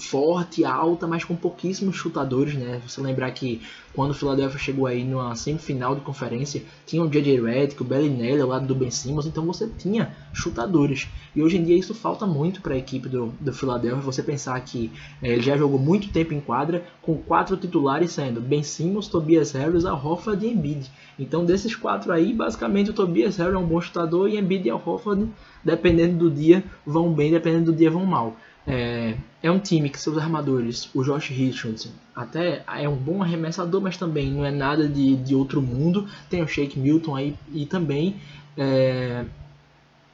forte, 0.00 0.64
alta, 0.64 1.06
mas 1.06 1.24
com 1.24 1.36
pouquíssimos 1.36 1.94
chutadores, 1.94 2.54
né? 2.54 2.80
Você 2.86 3.00
lembrar 3.00 3.30
que 3.32 3.60
quando 3.94 4.12
o 4.12 4.14
Philadelphia 4.14 4.58
chegou 4.58 4.86
aí 4.86 5.04
numa 5.04 5.34
semifinal 5.34 5.94
de 5.94 6.00
conferência, 6.00 6.62
tinha 6.86 7.02
o 7.02 7.08
J.J. 7.08 7.40
Redick, 7.40 7.82
o 7.82 7.84
Bellinelli 7.84 8.40
ao 8.40 8.48
lado 8.48 8.66
do 8.66 8.74
Ben 8.74 8.90
Simmons, 8.90 9.26
então 9.26 9.44
você 9.44 9.68
tinha 9.68 10.16
chutadores. 10.32 11.08
E 11.34 11.42
hoje 11.42 11.58
em 11.58 11.64
dia 11.64 11.76
isso 11.76 11.94
falta 11.94 12.24
muito 12.24 12.60
para 12.62 12.74
a 12.74 12.78
equipe 12.78 13.08
do, 13.08 13.34
do 13.40 13.52
Philadelphia. 13.52 14.00
Você 14.00 14.22
pensar 14.22 14.60
que 14.60 14.90
é, 15.22 15.32
ele 15.32 15.42
já 15.42 15.56
jogou 15.56 15.78
muito 15.78 16.08
tempo 16.08 16.32
em 16.32 16.40
quadra, 16.40 16.84
com 17.02 17.16
quatro 17.16 17.56
titulares 17.56 18.12
sendo 18.12 18.40
Ben 18.40 18.62
Simmons, 18.62 19.08
Tobias 19.08 19.52
Harris, 19.52 19.84
Al 19.84 19.96
Horford 19.96 20.46
e 20.46 20.50
Embiid. 20.50 20.90
Então 21.18 21.44
desses 21.44 21.74
quatro 21.74 22.12
aí, 22.12 22.32
basicamente 22.32 22.90
o 22.90 22.94
Tobias 22.94 23.36
Harris 23.36 23.54
é 23.54 23.58
um 23.58 23.66
bom 23.66 23.80
chutador 23.80 24.28
e 24.28 24.38
Embiid 24.38 24.66
e 24.66 24.70
Al 24.70 24.82
Horford, 24.84 25.28
dependendo 25.64 26.16
do 26.16 26.30
dia, 26.30 26.64
vão 26.86 27.12
bem, 27.12 27.30
dependendo 27.30 27.72
do 27.72 27.76
dia, 27.76 27.90
vão 27.90 28.06
mal. 28.06 28.36
É, 28.70 29.16
é 29.42 29.50
um 29.50 29.58
time 29.58 29.88
que 29.88 29.98
seus 29.98 30.16
armadores, 30.16 30.88
o 30.94 31.02
Josh 31.02 31.28
Richardson, 31.28 31.90
até 32.14 32.62
é 32.66 32.88
um 32.88 32.96
bom 32.96 33.22
arremessador, 33.22 33.80
mas 33.80 33.96
também 33.96 34.30
não 34.30 34.44
é 34.44 34.50
nada 34.50 34.88
de, 34.88 35.16
de 35.16 35.34
outro 35.34 35.60
mundo. 35.60 36.08
Tem 36.28 36.42
o 36.42 36.48
Shake 36.48 36.78
Milton 36.78 37.16
aí 37.16 37.36
e 37.52 37.66
também 37.66 38.16
é, 38.56 39.24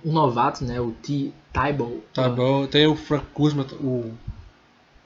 um 0.05 0.13
novato, 0.13 0.65
né, 0.65 0.81
o 0.81 0.93
T. 0.93 1.33
Tybalt. 1.53 2.03
Tybalt, 2.13 2.71
tem 2.71 2.87
o 2.87 2.95
Frank 2.95 3.27
Kuzma, 3.33 3.67
o 3.81 4.13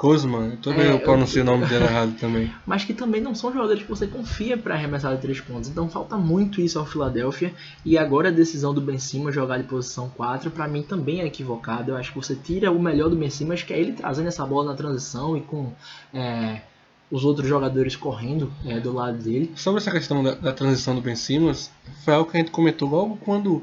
Kuzma, 0.01 0.57
também 0.63 0.87
é, 0.87 0.93
eu 0.93 0.99
pronuncio 0.99 1.43
o 1.43 1.45
nome 1.45 1.67
dele 1.67 1.85
errado 1.85 2.17
também. 2.19 2.51
Mas 2.65 2.85
que 2.85 2.95
também 2.95 3.21
não 3.21 3.35
são 3.35 3.53
jogadores 3.53 3.83
que 3.83 3.89
você 3.91 4.07
confia 4.07 4.57
para 4.57 4.75
arremessar 4.75 5.15
de 5.15 5.21
três 5.21 5.43
pontos. 5.43 5.69
Então 5.69 5.91
falta 5.91 6.17
muito 6.17 6.59
isso 6.59 6.79
ao 6.79 6.87
Philadelphia. 6.87 7.53
E 7.85 7.99
agora 7.99 8.31
a 8.31 8.33
decisão 8.33 8.73
do 8.73 8.81
Ben 8.81 8.99
Simmons 8.99 9.35
jogar 9.35 9.59
de 9.59 9.65
posição 9.65 10.09
4, 10.17 10.51
para 10.53 10.67
mim 10.67 10.81
também 10.81 11.21
é 11.21 11.27
equivocada. 11.27 11.93
Eu 11.93 11.99
acho 11.99 12.13
que 12.13 12.17
você 12.17 12.35
tira 12.35 12.73
o 12.73 12.81
melhor 12.81 13.11
do 13.11 13.17
Ben 13.17 13.29
Simmons, 13.29 13.63
que 13.63 13.75
é 13.75 13.79
ele 13.79 13.93
trazendo 13.93 14.29
essa 14.29 14.47
bola 14.47 14.71
na 14.71 14.75
transição 14.75 15.37
e 15.37 15.43
com 15.43 15.71
é, 16.15 16.63
os 17.11 17.23
outros 17.23 17.47
jogadores 17.47 17.95
correndo 17.95 18.51
é, 18.65 18.81
do 18.81 18.95
lado 18.95 19.19
dele. 19.19 19.53
Sobre 19.55 19.83
essa 19.83 19.91
questão 19.91 20.25
da, 20.25 20.35
da, 20.35 20.55
transição 20.55 20.95
do 20.95 21.03
Ben 21.03 21.15
Simmons, 21.15 21.71
foi 22.07 22.15
algo 22.15 22.31
que 22.31 22.39
a 22.39 22.41
gente 22.41 22.53
comentou 22.53 22.89
logo 22.89 23.19
quando 23.19 23.63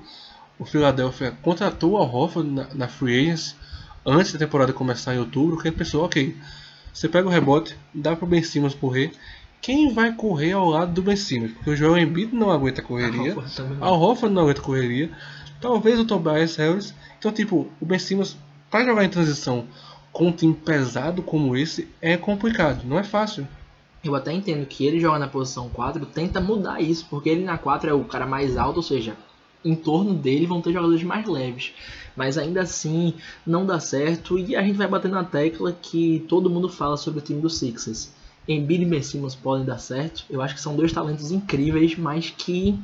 o 0.60 0.66
Philadelphia 0.66 1.36
contratou 1.42 1.98
Al 1.98 2.14
Horford 2.14 2.48
na, 2.48 2.68
na 2.76 2.88
Free 2.88 3.22
Agency 3.22 3.56
antes 4.06 4.34
da 4.34 4.40
temporada 4.40 4.74
começar 4.74 5.16
em 5.16 5.20
outubro, 5.20 5.58
que 5.58 5.68
gente 5.68 5.78
pensou, 5.78 6.06
ok, 6.06 6.36
você 6.94 7.08
pega 7.08 7.28
o 7.28 7.32
rebote, 7.32 7.76
dá 7.94 8.16
pro 8.16 8.26
Ben 8.26 8.42
Simmons 8.42 8.74
correr, 8.74 9.12
quem 9.62 9.94
vai 9.94 10.14
correr 10.14 10.54
ao 10.54 10.70
lado 10.70 10.94
do 10.94 11.02
Ben 11.02 11.16
Simmons? 11.16 11.52
Porque 11.52 11.72
o 11.72 11.76
Joel 11.76 11.98
Embiid 11.98 12.34
não 12.34 12.52
aguenta 12.52 12.82
correria, 12.82 13.36
a 13.82 13.92
Hoffman 13.92 14.32
não 14.32 14.44
aguenta 14.44 14.62
correria, 14.62 15.12
talvez 15.60 16.00
o 16.00 16.06
Tobias 16.06 16.56
Harris. 16.56 16.94
Então, 17.20 17.32
tipo, 17.32 17.68
o 17.80 17.86
Ben 17.86 18.00
Simmons, 18.00 18.38
para 18.70 18.86
jogar 18.86 19.04
em 19.04 19.10
transição 19.10 19.66
com 20.12 20.28
um 20.28 20.32
time 20.32 20.54
pesado 20.54 21.22
como 21.22 21.56
esse, 21.56 21.88
é 22.02 22.18
complicado, 22.18 22.84
não 22.86 22.98
é 22.98 23.04
fácil. 23.04 23.48
Eu 24.04 24.16
até 24.16 24.32
entendo 24.32 24.66
que 24.66 24.86
ele 24.86 25.00
joga 25.00 25.20
na 25.20 25.28
posição 25.28 25.70
4, 25.70 26.06
tenta 26.06 26.40
mudar 26.40 26.80
isso, 26.82 27.06
porque 27.10 27.30
ele 27.30 27.44
na 27.44 27.58
4 27.58 27.90
é 27.90 27.94
o 27.94 28.06
cara 28.06 28.26
mais 28.26 28.56
alto, 28.58 28.78
ou 28.78 28.84
seja, 28.84 29.18
em 29.64 29.76
torno 29.76 30.14
dele 30.14 30.46
vão 30.46 30.62
ter 30.62 30.74
jogadores 30.74 31.04
mais 31.04 31.26
leves. 31.28 31.74
Mas 32.16 32.38
ainda 32.38 32.62
assim 32.62 33.14
não 33.46 33.66
dá 33.66 33.80
certo 33.80 34.40
e 34.40 34.56
a 34.56 34.64
gente 34.64 34.78
vai 34.78 34.88
bater 34.88 35.12
na 35.12 35.24
tecla 35.24 35.72
que 35.72 36.26
todo 36.28 36.50
mundo 36.50 36.68
fala 36.68 36.98
sobre 36.98 37.20
o 37.20 37.24
time 37.24 37.42
do 37.42 37.50
Sixers. 37.50 38.12
Embiid 38.48 38.84
e 38.84 38.86
Ben 38.86 39.02
Simmons 39.02 39.36
podem 39.36 39.66
dar 39.66 39.78
certo. 39.78 40.24
Eu 40.30 40.42
acho 40.42 40.56
que 40.56 40.62
são 40.62 40.76
dois 40.76 40.92
talentos 40.92 41.32
incríveis, 41.32 41.98
mas 41.98 42.30
que 42.30 42.80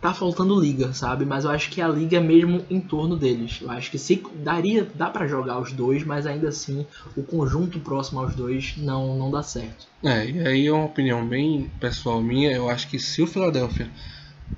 tá 0.00 0.14
faltando 0.14 0.60
liga, 0.60 0.92
sabe? 0.92 1.24
Mas 1.24 1.44
eu 1.44 1.50
acho 1.50 1.70
que 1.70 1.80
a 1.80 1.88
liga 1.88 2.16
é 2.16 2.20
mesmo 2.20 2.64
em 2.70 2.80
torno 2.80 3.16
deles. 3.16 3.60
Eu 3.60 3.70
acho 3.70 3.90
que 3.90 3.98
se 3.98 4.22
daria, 4.34 4.86
dá 4.94 5.08
para 5.10 5.26
jogar 5.26 5.60
os 5.60 5.72
dois, 5.72 6.04
mas 6.04 6.26
ainda 6.26 6.48
assim 6.48 6.86
o 7.16 7.22
conjunto 7.22 7.80
próximo 7.80 8.20
aos 8.20 8.34
dois 8.34 8.74
não 8.76 9.16
não 9.16 9.30
dá 9.30 9.42
certo. 9.42 9.86
É, 10.02 10.28
e 10.28 10.46
aí 10.46 10.66
é 10.66 10.72
uma 10.72 10.84
opinião 10.84 11.26
bem 11.26 11.70
pessoal 11.80 12.20
minha. 12.20 12.52
Eu 12.52 12.68
acho 12.68 12.88
que 12.88 12.98
se 12.98 13.22
o 13.22 13.26
Philadelphia 13.26 13.88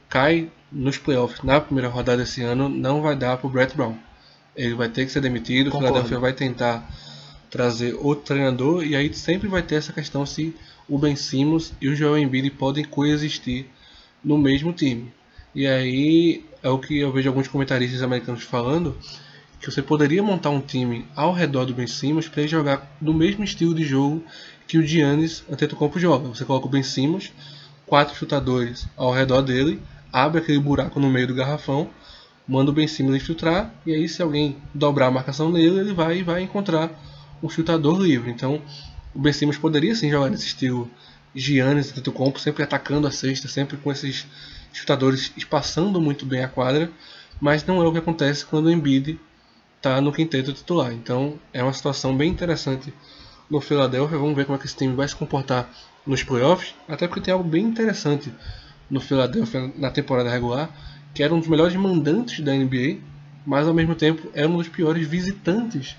cai 0.09 0.51
nos 0.73 0.99
playoffs 0.99 1.43
na 1.43 1.61
primeira 1.61 1.89
rodada 1.89 2.23
esse 2.23 2.43
ano, 2.43 2.69
não 2.69 3.03
vai 3.03 3.17
dar 3.17 3.37
para 3.37 3.47
o 3.47 3.51
Brett 3.51 3.77
Brown. 3.77 3.97
Ele 4.57 4.75
vai 4.75 4.89
ter 4.89 5.07
que 5.07 5.13
ser 5.13 5.21
demitido, 5.21 5.69
o 5.69 5.71
Philadelphia 5.73 6.19
vai 6.19 6.33
tentar 6.33 6.89
trazer 7.51 7.95
outro 7.95 8.27
treinador 8.27 8.85
e 8.85 8.95
aí 8.95 9.13
sempre 9.13 9.49
vai 9.49 9.63
ter 9.63 9.77
essa 9.77 9.93
questão 9.93 10.25
se 10.25 10.55
o 10.89 10.99
Ben 10.99 11.17
Simmons 11.17 11.73
e 11.81 11.89
o 11.89 11.97
Joel 11.97 12.19
Embiid 12.19 12.51
podem 12.51 12.85
coexistir 12.85 13.67
no 14.23 14.39
mesmo 14.39 14.73
time. 14.73 15.13
E 15.55 15.67
aí 15.67 16.45
é 16.63 16.69
o 16.69 16.79
que 16.79 16.99
eu 16.99 17.13
vejo 17.13 17.29
alguns 17.29 17.49
comentaristas 17.49 18.03
americanos 18.03 18.43
falando, 18.43 18.97
que 19.61 19.71
você 19.71 19.83
poderia 19.83 20.23
montar 20.23 20.51
um 20.51 20.61
time 20.61 21.07
ao 21.15 21.33
redor 21.33 21.65
do 21.65 21.75
Ben 21.75 21.87
Simmons 21.87 22.29
para 22.29 22.43
ele 22.43 22.51
jogar 22.51 22.97
do 23.01 23.13
mesmo 23.13 23.45
estilo 23.45 23.75
de 23.75 23.85
jogo 23.85 24.23
que 24.67 24.79
o 24.79 24.87
Giannis 24.87 25.45
Antetokounmpo 25.51 25.99
joga. 25.99 26.29
Você 26.29 26.45
coloca 26.45 26.67
o 26.67 26.71
Ben 26.71 26.83
Simmons, 26.83 27.33
quatro 27.87 28.17
chutadores 28.17 28.87
ao 28.97 29.13
redor 29.13 29.43
dele, 29.43 29.81
abre 30.13 30.41
aquele 30.41 30.59
buraco 30.59 30.99
no 30.99 31.09
meio 31.09 31.27
do 31.27 31.35
garrafão, 31.35 31.91
manda 32.47 32.71
o 32.71 32.75
Ben 32.75 32.89
Simmons 32.89 33.17
infiltrar, 33.17 33.73
e 33.87 33.95
aí 33.95 34.09
se 34.09 34.23
alguém 34.23 34.57
dobrar 34.75 35.07
a 35.07 35.11
marcação 35.11 35.53
dele, 35.53 35.79
ele 35.79 35.93
vai 35.93 36.19
e 36.19 36.23
vai 36.23 36.43
encontrar 36.43 36.91
um 37.43 37.49
chutador 37.49 38.01
livre. 38.01 38.31
Então, 38.31 38.61
o 39.15 39.19
Ben 39.19 39.33
Simmons 39.33 39.57
poderia 39.57 39.95
sim 39.95 40.11
jogar 40.11 40.31
nesse 40.31 40.47
estilo 40.47 40.91
Giannis 41.35 41.91
Antetokounmpo, 41.91 42.41
sempre 42.41 42.63
atacando 42.63 43.07
a 43.07 43.11
cesta, 43.11 43.47
sempre 43.47 43.77
com 43.77 43.91
esses 43.93 44.27
chutadores 44.73 45.33
espaçando 45.37 46.01
muito 46.01 46.27
bem 46.27 46.43
a 46.43 46.49
quadra, 46.49 46.91
mas 47.41 47.65
não 47.65 47.83
é 47.83 47.87
o 47.87 47.93
que 47.93 47.99
acontece 47.99 48.45
quando 48.45 48.67
o 48.67 48.71
Embiid 48.71 49.19
está 49.77 50.01
no 50.01 50.13
quinteto 50.13 50.53
titular. 50.53 50.93
Então, 50.93 51.39
é 51.53 51.63
uma 51.63 51.73
situação 51.73 52.17
bem 52.17 52.31
interessante 52.31 52.93
no 53.49 53.61
Philadelphia. 53.61 54.19
Vamos 54.19 54.37
ver 54.37 54.45
como 54.45 54.57
é 54.57 54.61
que 54.61 54.67
esse 54.67 54.77
time 54.77 54.95
vai 54.95 55.09
se 55.09 55.17
comportar 55.17 55.69
nos 56.07 56.23
playoffs, 56.23 56.75
até 56.89 57.07
porque 57.07 57.21
tem 57.21 57.33
algo 57.33 57.49
bem 57.49 57.65
interessante 57.65 58.33
no 58.91 59.01
Philadelphia 59.01 59.73
na 59.77 59.91
temporada 59.91 60.31
regular, 60.31 60.71
que 61.15 61.23
era 61.23 61.35
um 61.35 61.39
dos 61.39 61.49
melhores 61.49 61.75
mandantes 61.77 62.41
da 62.41 62.53
NBA, 62.53 62.99
mas 63.47 63.67
ao 63.67 63.75
mesmo 63.75 63.95
tempo 63.95 64.29
era 64.35 64.49
um 64.49 64.57
dos 64.57 64.69
piores 64.69 65.07
visitantes 65.07 65.97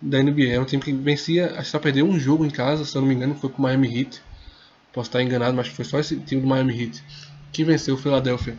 da 0.00 0.22
NBA. 0.22 0.52
É 0.52 0.60
um 0.60 0.64
time 0.64 0.82
que 0.82 0.92
vencia, 0.92 1.62
só 1.64 1.78
perdeu 1.78 2.06
um 2.06 2.18
jogo 2.18 2.44
em 2.44 2.50
casa, 2.50 2.84
se 2.84 2.94
eu 2.96 3.00
não 3.00 3.08
me 3.08 3.14
engano, 3.14 3.34
foi 3.34 3.50
com 3.50 3.58
o 3.58 3.62
Miami 3.62 3.98
Heat. 3.98 4.22
Posso 4.92 5.08
estar 5.08 5.22
enganado, 5.22 5.56
mas 5.56 5.68
foi 5.68 5.84
só 5.84 5.98
esse 5.98 6.16
time 6.16 6.40
do 6.42 6.46
Miami 6.46 6.82
Heat 6.82 7.02
que 7.52 7.64
venceu 7.64 7.94
o 7.94 7.98
Philadelphia 7.98 8.56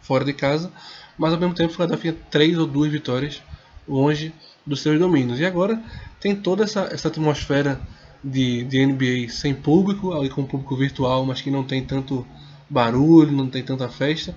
fora 0.00 0.24
de 0.24 0.32
casa, 0.32 0.70
mas 1.18 1.32
ao 1.32 1.38
mesmo 1.38 1.54
tempo 1.54 1.72
o 1.72 1.74
Philadelphia 1.74 2.12
tinha 2.12 2.24
três 2.30 2.56
ou 2.58 2.66
duas 2.66 2.90
vitórias 2.90 3.42
longe 3.86 4.32
dos 4.66 4.80
seus 4.80 4.98
domínios. 4.98 5.40
E 5.40 5.44
agora 5.44 5.82
tem 6.20 6.34
toda 6.34 6.64
essa, 6.64 6.88
essa 6.90 7.08
atmosfera 7.08 7.80
de, 8.22 8.64
de 8.64 8.86
NBA 8.86 9.28
sem 9.28 9.54
público, 9.54 10.12
ali 10.12 10.30
com 10.30 10.44
público 10.44 10.76
virtual, 10.76 11.26
mas 11.26 11.42
que 11.42 11.50
não 11.50 11.64
tem 11.64 11.84
tanto 11.84 12.26
barulho, 12.68 13.32
não 13.32 13.48
tem 13.48 13.62
tanta 13.62 13.88
festa. 13.88 14.34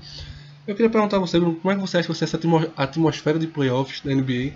Eu 0.68 0.76
queria 0.76 0.90
perguntar 0.90 1.18
a 1.18 1.20
você, 1.20 1.40
Bruno, 1.40 1.56
como 1.56 1.72
é 1.72 1.76
que 1.76 1.82
você 1.82 1.98
acha 1.98 2.08
que 2.08 2.14
você 2.14 2.26
essa 2.26 2.40
atmosfera 2.76 3.40
de 3.40 3.48
playoffs 3.48 4.02
da 4.02 4.14
NBA 4.14 4.54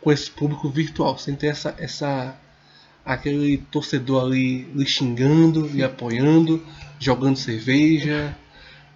com 0.00 0.12
esse 0.12 0.30
público 0.30 0.68
virtual, 0.68 1.18
sem 1.18 1.34
ter 1.34 1.48
essa, 1.48 1.74
essa 1.78 2.36
aquele 3.04 3.58
torcedor 3.70 4.26
ali 4.26 4.64
lhe 4.74 4.86
xingando, 4.86 5.66
lhe 5.66 5.82
apoiando, 5.82 6.64
jogando 6.98 7.36
cerveja. 7.36 8.36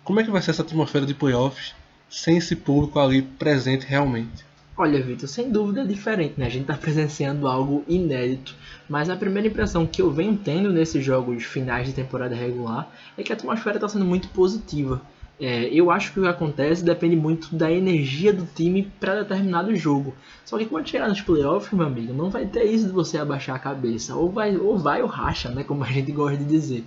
Como 0.05 0.21
é 0.21 0.25
que 0.25 0.31
vai 0.31 0.43
ser 0.43 0.53
essa 0.53 0.63
atmosfera 0.63 1.07
de 1.07 1.15
playoffs 1.15 1.75
sem 2.09 2.37
esse 2.37 2.55
público 2.55 2.99
ali 3.01 3.23
presente 3.23 3.87
realmente? 3.87 4.45
Olha, 4.83 5.01
Vitor, 5.01 5.29
sem 5.29 5.49
dúvida 5.49 5.83
é 5.83 5.85
diferente, 5.85 6.35
né? 6.37 6.47
A 6.47 6.49
gente 6.49 6.63
está 6.63 6.75
presenciando 6.75 7.47
algo 7.47 7.85
inédito, 7.87 8.57
mas 8.89 9.09
a 9.09 9.15
primeira 9.15 9.47
impressão 9.47 9.87
que 9.87 10.03
eu 10.03 10.11
venho 10.11 10.37
tendo 10.37 10.73
nesses 10.73 11.05
jogos 11.05 11.45
finais 11.45 11.87
de 11.87 11.93
temporada 11.93 12.35
regular 12.35 12.91
é 13.17 13.23
que 13.23 13.33
a 13.33 13.37
atmosfera 13.37 13.77
está 13.77 13.89
sendo 13.89 14.05
muito 14.05 14.27
positiva. 14.31 15.01
É, 15.41 15.69
eu 15.73 15.89
acho 15.89 16.13
que 16.13 16.19
o 16.19 16.25
que 16.25 16.29
acontece 16.29 16.85
depende 16.85 17.15
muito 17.15 17.55
da 17.55 17.71
energia 17.71 18.33
do 18.33 18.45
time 18.45 18.91
para 18.99 19.23
determinado 19.23 19.75
jogo. 19.77 20.15
Só 20.45 20.59
que 20.59 20.67
quando 20.67 20.89
chegar 20.89 21.09
nos 21.09 21.21
playoffs, 21.21 21.73
meu 21.73 21.87
amigo, 21.87 22.13
não 22.13 22.29
vai 22.29 22.45
ter 22.45 22.65
isso 22.65 22.87
de 22.87 22.93
você 22.93 23.19
abaixar 23.19 23.55
a 23.55 23.61
cabeça. 23.61 24.17
Ou 24.17 24.31
vai 24.31 24.57
ou, 24.57 24.77
vai 24.77 25.01
ou 25.01 25.09
racha, 25.09 25.49
né? 25.49 25.63
Como 25.63 25.85
a 25.85 25.87
gente 25.87 26.11
gosta 26.11 26.37
de 26.37 26.45
dizer. 26.45 26.85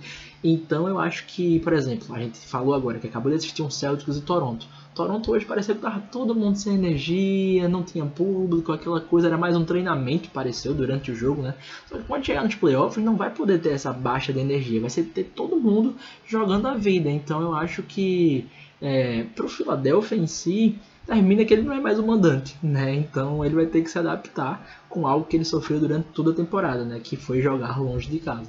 Então 0.48 0.86
eu 0.86 0.98
acho 0.98 1.26
que, 1.26 1.58
por 1.60 1.72
exemplo, 1.72 2.14
a 2.14 2.20
gente 2.20 2.38
falou 2.38 2.74
agora 2.74 2.98
que 2.98 3.06
acabou 3.06 3.30
de 3.30 3.36
assistir 3.36 3.62
um 3.62 3.70
Celtics 3.70 4.16
e 4.16 4.20
Toronto. 4.20 4.66
Toronto 4.94 5.30
hoje 5.30 5.44
parecia 5.44 5.74
que 5.74 5.80
tava 5.80 6.00
todo 6.00 6.34
mundo 6.34 6.56
sem 6.56 6.74
energia, 6.74 7.68
não 7.68 7.82
tinha 7.82 8.06
público, 8.06 8.72
aquela 8.72 9.00
coisa 9.00 9.26
era 9.26 9.36
mais 9.36 9.56
um 9.56 9.64
treinamento, 9.64 10.30
pareceu, 10.30 10.72
durante 10.72 11.10
o 11.10 11.14
jogo, 11.14 11.42
né? 11.42 11.54
Só 11.86 11.98
que 11.98 12.04
quando 12.04 12.24
chegar 12.24 12.44
nos 12.44 12.54
playoffs 12.54 13.04
não 13.04 13.16
vai 13.16 13.30
poder 13.30 13.60
ter 13.60 13.70
essa 13.70 13.92
baixa 13.92 14.32
de 14.32 14.38
energia, 14.38 14.80
vai 14.80 14.88
ser 14.88 15.02
ter 15.04 15.24
todo 15.24 15.56
mundo 15.56 15.96
jogando 16.26 16.66
a 16.66 16.74
vida. 16.74 17.10
Então 17.10 17.42
eu 17.42 17.52
acho 17.52 17.82
que 17.82 18.46
é, 18.80 19.24
pro 19.34 19.48
Philadelphia 19.48 20.16
em 20.16 20.26
si, 20.26 20.78
termina 21.04 21.44
que 21.44 21.54
ele 21.54 21.62
não 21.62 21.72
é 21.72 21.80
mais 21.80 21.98
o 21.98 22.06
mandante, 22.06 22.56
né? 22.62 22.94
Então 22.94 23.44
ele 23.44 23.54
vai 23.54 23.66
ter 23.66 23.82
que 23.82 23.90
se 23.90 23.98
adaptar 23.98 24.84
com 24.88 25.06
algo 25.06 25.26
que 25.26 25.36
ele 25.36 25.44
sofreu 25.44 25.80
durante 25.80 26.06
toda 26.14 26.30
a 26.30 26.34
temporada, 26.34 26.84
né? 26.84 27.00
Que 27.02 27.16
foi 27.16 27.42
jogar 27.42 27.80
longe 27.80 28.08
de 28.08 28.18
casa. 28.18 28.48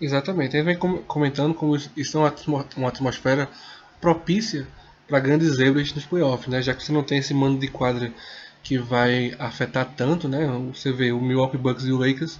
Exatamente. 0.00 0.56
Ele 0.56 0.64
vem 0.64 0.76
comentando 0.76 1.54
como 1.54 1.76
isso 1.96 2.18
é 2.18 2.32
uma 2.76 2.88
atmosfera 2.88 3.48
propícia 4.00 4.66
para 5.08 5.18
grandes 5.20 5.56
zebras 5.56 5.92
nos 5.92 6.04
playoffs, 6.06 6.48
né? 6.48 6.62
Já 6.62 6.74
que 6.74 6.82
você 6.84 6.92
não 6.92 7.02
tem 7.02 7.18
esse 7.18 7.34
mando 7.34 7.58
de 7.58 7.68
quadra 7.68 8.12
que 8.62 8.78
vai 8.78 9.34
afetar 9.38 9.86
tanto, 9.96 10.28
né? 10.28 10.46
Você 10.72 10.92
vê 10.92 11.10
o 11.12 11.20
Milwaukee 11.20 11.56
Bucks 11.56 11.84
e 11.86 11.92
o 11.92 11.98
Lakers 11.98 12.38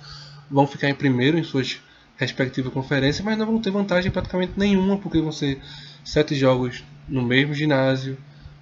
vão 0.51 0.67
ficar 0.67 0.89
em 0.89 0.95
primeiro 0.95 1.39
em 1.39 1.43
suas 1.43 1.81
respectivas 2.17 2.73
conferências, 2.73 3.25
mas 3.25 3.39
não 3.39 3.47
vão 3.47 3.61
ter 3.61 3.71
vantagem 3.71 4.11
praticamente 4.11 4.53
nenhuma, 4.57 4.99
porque 4.99 5.21
vão 5.21 5.33
ser 5.33 5.61
sete 6.05 6.35
jogos 6.35 6.85
no 7.09 7.23
mesmo 7.23 7.55
ginásio, 7.55 8.19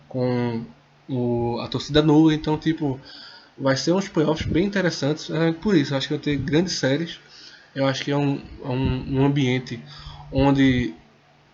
com 0.09 0.65
o, 1.09 1.59
a 1.61 1.69
torcida 1.69 2.03
nula, 2.03 2.35
então 2.35 2.57
tipo 2.59 3.01
vai 3.59 3.77
ser 3.77 3.93
uns 3.93 4.09
playoffs 4.09 4.47
bem 4.51 4.65
interessantes. 4.65 5.31
É 5.31 5.53
por 5.53 5.75
isso, 5.77 5.95
acho 5.95 6.09
que 6.09 6.15
vai 6.15 6.23
ter 6.23 6.37
grandes 6.37 6.75
séries. 6.75 7.19
Eu 7.77 7.87
acho 7.87 8.03
que 8.03 8.11
é 8.11 8.17
um, 8.17 8.41
é 8.65 8.69
um, 8.69 9.19
um 9.19 9.27
ambiente 9.27 9.79
onde 10.33 10.95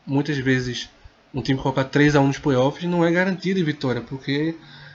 muitas 0.06 0.38
vezes 0.38 0.88
um 1.34 1.42
time 1.42 1.58
colocar 1.60 1.82
3 1.82 2.14
a 2.14 2.20
1 2.20 2.26
nos 2.28 2.38
playoffs 2.38 2.88
não 2.88 3.04
é 3.04 3.10
garantia 3.10 3.52
de 3.52 3.62
vitória, 3.64 4.00
porque 4.00 4.54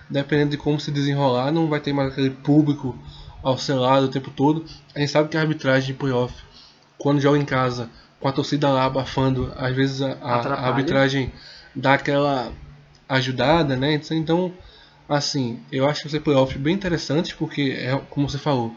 dependendo 0.10 0.52
de 0.52 0.58
como 0.58 0.80
se 0.80 0.90
desenrolar, 0.90 1.52
não 1.52 1.68
vai 1.68 1.82
ter 1.82 1.92
mais 1.92 2.13
aquele 2.13 2.30
público 2.30 2.98
ao 3.44 3.58
seu 3.58 3.78
lado 3.78 4.06
o 4.06 4.10
tempo 4.10 4.32
todo. 4.32 4.63
A 4.96 5.00
gente 5.00 5.12
sabe 5.12 5.28
que 5.28 5.36
a 5.36 5.42
arbitragem 5.42 5.88
de 5.88 6.00
playoff, 6.00 6.34
quando 6.98 7.20
joga 7.20 7.38
em 7.38 7.44
casa, 7.44 7.90
com 8.22 8.30
a 8.30 8.32
torcida 8.32 8.70
lá 8.70 8.86
abafando, 8.86 9.52
às 9.58 9.76
vezes 9.76 10.02
a, 10.02 10.13
a 10.22 10.68
arbitragem 10.70 11.34
dá 11.76 11.96
aquela 11.96 12.54
ajudada, 13.10 13.76
né? 13.76 14.00
Então, 14.12 14.54
assim, 15.10 15.60
eu 15.70 15.86
acho 15.86 16.04
que 16.04 16.08
vai 16.08 16.12
ser 16.12 16.24
playoffs 16.24 16.58
bem 16.58 16.74
interessantes, 16.74 17.34
porque, 17.34 17.76
é, 17.78 18.00
como 18.10 18.30
você 18.30 18.38
falou, 18.38 18.74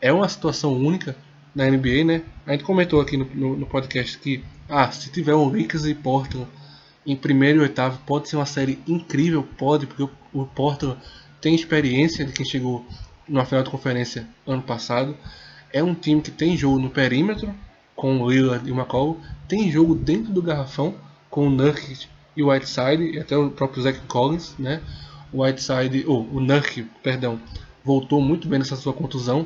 é 0.00 0.12
uma 0.12 0.28
situação 0.28 0.72
única 0.74 1.16
na 1.58 1.68
NBA, 1.68 2.04
né? 2.04 2.22
A 2.46 2.52
gente 2.52 2.62
comentou 2.62 3.00
aqui 3.00 3.16
no, 3.16 3.24
no, 3.34 3.56
no 3.56 3.66
podcast 3.66 4.16
que, 4.18 4.44
ah, 4.68 4.88
se 4.92 5.10
tiver 5.10 5.34
o 5.34 5.48
Lakers 5.48 5.86
e 5.86 5.94
Portland 5.94 6.46
em 7.04 7.16
primeiro 7.16 7.58
e 7.58 7.62
oitavo 7.62 7.98
pode 8.06 8.28
ser 8.28 8.36
uma 8.36 8.46
série 8.46 8.78
incrível, 8.86 9.42
pode, 9.56 9.86
porque 9.86 10.04
o, 10.04 10.10
o 10.32 10.46
Portland 10.46 10.96
tem 11.40 11.56
experiência 11.56 12.24
de 12.24 12.32
quem 12.32 12.46
chegou 12.46 12.86
na 13.28 13.44
final 13.44 13.64
de 13.64 13.70
conferência 13.70 14.24
ano 14.46 14.62
passado. 14.62 15.16
É 15.72 15.82
um 15.82 15.94
time 15.94 16.22
que 16.22 16.30
tem 16.30 16.56
jogo 16.56 16.78
no 16.78 16.90
perímetro 16.90 17.52
com 17.96 18.20
o 18.20 18.30
Lillard 18.30 18.68
e 18.68 18.70
o 18.70 18.76
McCall, 18.76 19.18
tem 19.48 19.68
jogo 19.68 19.96
dentro 19.96 20.32
do 20.32 20.40
garrafão 20.40 20.94
com 21.28 21.48
o 21.48 21.50
Nurkic 21.50 22.06
e 22.36 22.42
o 22.44 22.50
Whiteside 22.52 23.16
e 23.16 23.18
até 23.18 23.36
o 23.36 23.50
próprio 23.50 23.82
Zach 23.82 23.98
Collins, 24.06 24.54
né? 24.56 24.80
O 25.32 25.42
Whiteside, 25.42 26.04
ou 26.06 26.28
oh, 26.32 26.36
o 26.36 26.40
Nurkic, 26.40 26.88
perdão, 27.02 27.40
voltou 27.84 28.20
muito 28.20 28.46
bem 28.46 28.60
nessa 28.60 28.76
sua 28.76 28.92
contusão, 28.92 29.44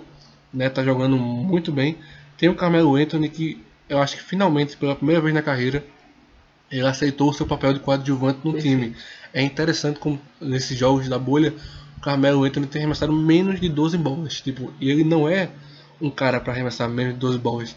né? 0.52 0.68
Tá 0.68 0.82
jogando 0.82 1.16
muito 1.16 1.72
bem. 1.72 1.96
Tem 2.36 2.48
o 2.48 2.54
Carmelo 2.54 2.96
Anthony 2.96 3.28
que 3.28 3.62
eu 3.88 3.98
acho 3.98 4.16
que 4.16 4.22
finalmente 4.22 4.76
pela 4.76 4.96
primeira 4.96 5.20
vez 5.20 5.34
na 5.34 5.42
carreira 5.42 5.84
ele 6.70 6.86
aceitou 6.86 7.28
o 7.28 7.32
seu 7.34 7.46
papel 7.46 7.74
de 7.74 7.80
coadjuvante 7.80 8.40
no 8.42 8.52
Perfeito. 8.52 8.76
time. 8.76 8.96
É 9.32 9.42
interessante 9.42 9.98
como 9.98 10.18
nesses 10.40 10.76
jogos 10.76 11.08
da 11.08 11.18
bolha, 11.18 11.54
o 11.98 12.00
Carmelo 12.00 12.44
Anthony 12.44 12.66
tem 12.66 12.80
arremessado 12.80 13.12
menos 13.12 13.60
de 13.60 13.68
12 13.68 13.98
bolas. 13.98 14.40
Tipo, 14.40 14.72
e 14.80 14.90
ele 14.90 15.04
não 15.04 15.28
é 15.28 15.50
um 16.00 16.10
cara 16.10 16.40
para 16.40 16.52
arremessar 16.54 16.88
menos 16.88 17.14
de 17.14 17.20
12 17.20 17.38
bolas 17.38 17.76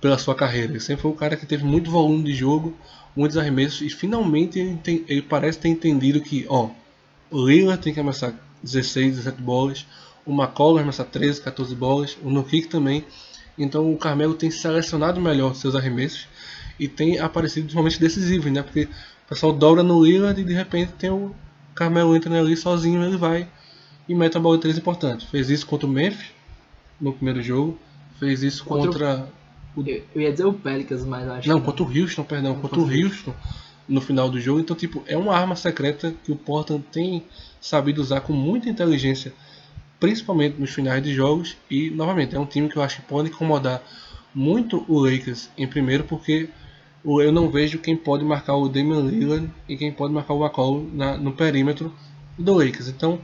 pela 0.00 0.18
sua 0.18 0.34
carreira. 0.34 0.72
Ele 0.72 0.80
sempre 0.80 1.02
foi 1.02 1.10
um 1.12 1.14
cara 1.14 1.36
que 1.36 1.46
teve 1.46 1.64
muito 1.64 1.90
volume 1.90 2.24
de 2.24 2.34
jogo, 2.34 2.76
muitos 3.14 3.36
arremessos 3.36 3.80
e 3.80 3.88
finalmente 3.88 4.58
ele, 4.58 4.76
tem, 4.82 5.04
ele 5.08 5.22
parece 5.22 5.58
ter 5.58 5.68
entendido 5.68 6.20
que, 6.20 6.44
ó, 6.48 6.70
o 7.30 7.46
Lila 7.46 7.76
tem 7.76 7.94
que 7.94 8.00
arremessar 8.00 8.34
16, 8.62 9.16
17 9.16 9.40
bolas, 9.40 9.86
o 10.26 10.32
McCollum 10.32 10.78
arremessar 10.78 11.06
13, 11.06 11.40
14 11.42 11.74
bolas, 11.74 12.16
o 12.22 12.30
Nukik 12.30 12.68
também. 12.68 13.04
Então 13.58 13.92
o 13.92 13.96
Carmelo 13.96 14.34
tem 14.34 14.50
selecionado 14.50 15.20
melhor 15.20 15.54
seus 15.54 15.74
arremessos 15.74 16.26
e 16.78 16.88
tem 16.88 17.18
aparecido 17.18 17.72
momentos 17.74 17.98
decisivos, 17.98 18.50
né? 18.50 18.62
Porque 18.62 18.84
o 18.84 19.28
pessoal 19.28 19.52
dobra 19.52 19.82
no 19.82 20.04
Lillard 20.04 20.40
e 20.40 20.44
de 20.44 20.52
repente 20.52 20.92
tem 20.92 21.10
o 21.10 21.34
Carmelo 21.74 22.16
entra 22.16 22.38
ali 22.38 22.56
sozinho, 22.56 23.02
ele 23.02 23.16
vai 23.16 23.48
e 24.08 24.14
mete 24.14 24.36
a 24.36 24.40
bola 24.40 24.56
de 24.56 24.62
três 24.62 24.78
importante. 24.78 25.26
Fez 25.26 25.50
isso 25.50 25.66
contra 25.66 25.86
o 25.86 25.90
Memphis 25.90 26.30
no 27.00 27.12
primeiro 27.12 27.42
jogo, 27.42 27.78
fez 28.18 28.42
isso 28.42 28.64
contra, 28.64 28.86
contra 28.86 29.28
o... 29.76 29.82
Eu 30.14 30.22
ia 30.22 30.30
dizer 30.30 30.44
o 30.44 30.52
Pelicans, 30.52 31.04
mas 31.04 31.28
acho 31.28 31.48
Não, 31.48 31.60
contra 31.60 31.82
o 31.82 31.86
Houston, 31.86 32.22
perdão, 32.22 32.54
contra 32.60 32.78
o 32.78 32.84
Houston 32.84 33.34
no 33.88 34.00
final 34.00 34.28
do 34.30 34.40
jogo. 34.40 34.60
Então, 34.60 34.76
tipo, 34.76 35.02
é 35.06 35.16
uma 35.16 35.34
arma 35.36 35.56
secreta 35.56 36.14
que 36.24 36.32
o 36.32 36.36
Portland 36.36 36.84
tem 36.92 37.24
sabido 37.60 38.00
usar 38.00 38.20
com 38.20 38.32
muita 38.32 38.68
inteligência, 38.68 39.32
principalmente 40.04 40.60
nos 40.60 40.70
finais 40.70 41.02
de 41.02 41.14
jogos. 41.14 41.56
E, 41.70 41.88
novamente, 41.88 42.36
é 42.36 42.38
um 42.38 42.44
time 42.44 42.68
que 42.68 42.76
eu 42.76 42.82
acho 42.82 42.96
que 42.96 43.08
pode 43.08 43.30
incomodar 43.30 43.82
muito 44.34 44.84
o 44.86 44.98
Lakers 44.98 45.48
em 45.56 45.66
primeiro, 45.66 46.04
porque 46.04 46.50
eu 47.02 47.32
não 47.32 47.48
vejo 47.48 47.78
quem 47.78 47.96
pode 47.96 48.22
marcar 48.22 48.54
o 48.54 48.68
Damian 48.68 49.00
Lillard 49.00 49.50
e 49.66 49.78
quem 49.78 49.90
pode 49.90 50.12
marcar 50.12 50.34
o 50.34 50.44
McCollum 50.44 50.90
no 51.20 51.32
perímetro 51.32 51.90
do 52.38 52.52
Lakers. 52.52 52.88
Então 52.88 53.18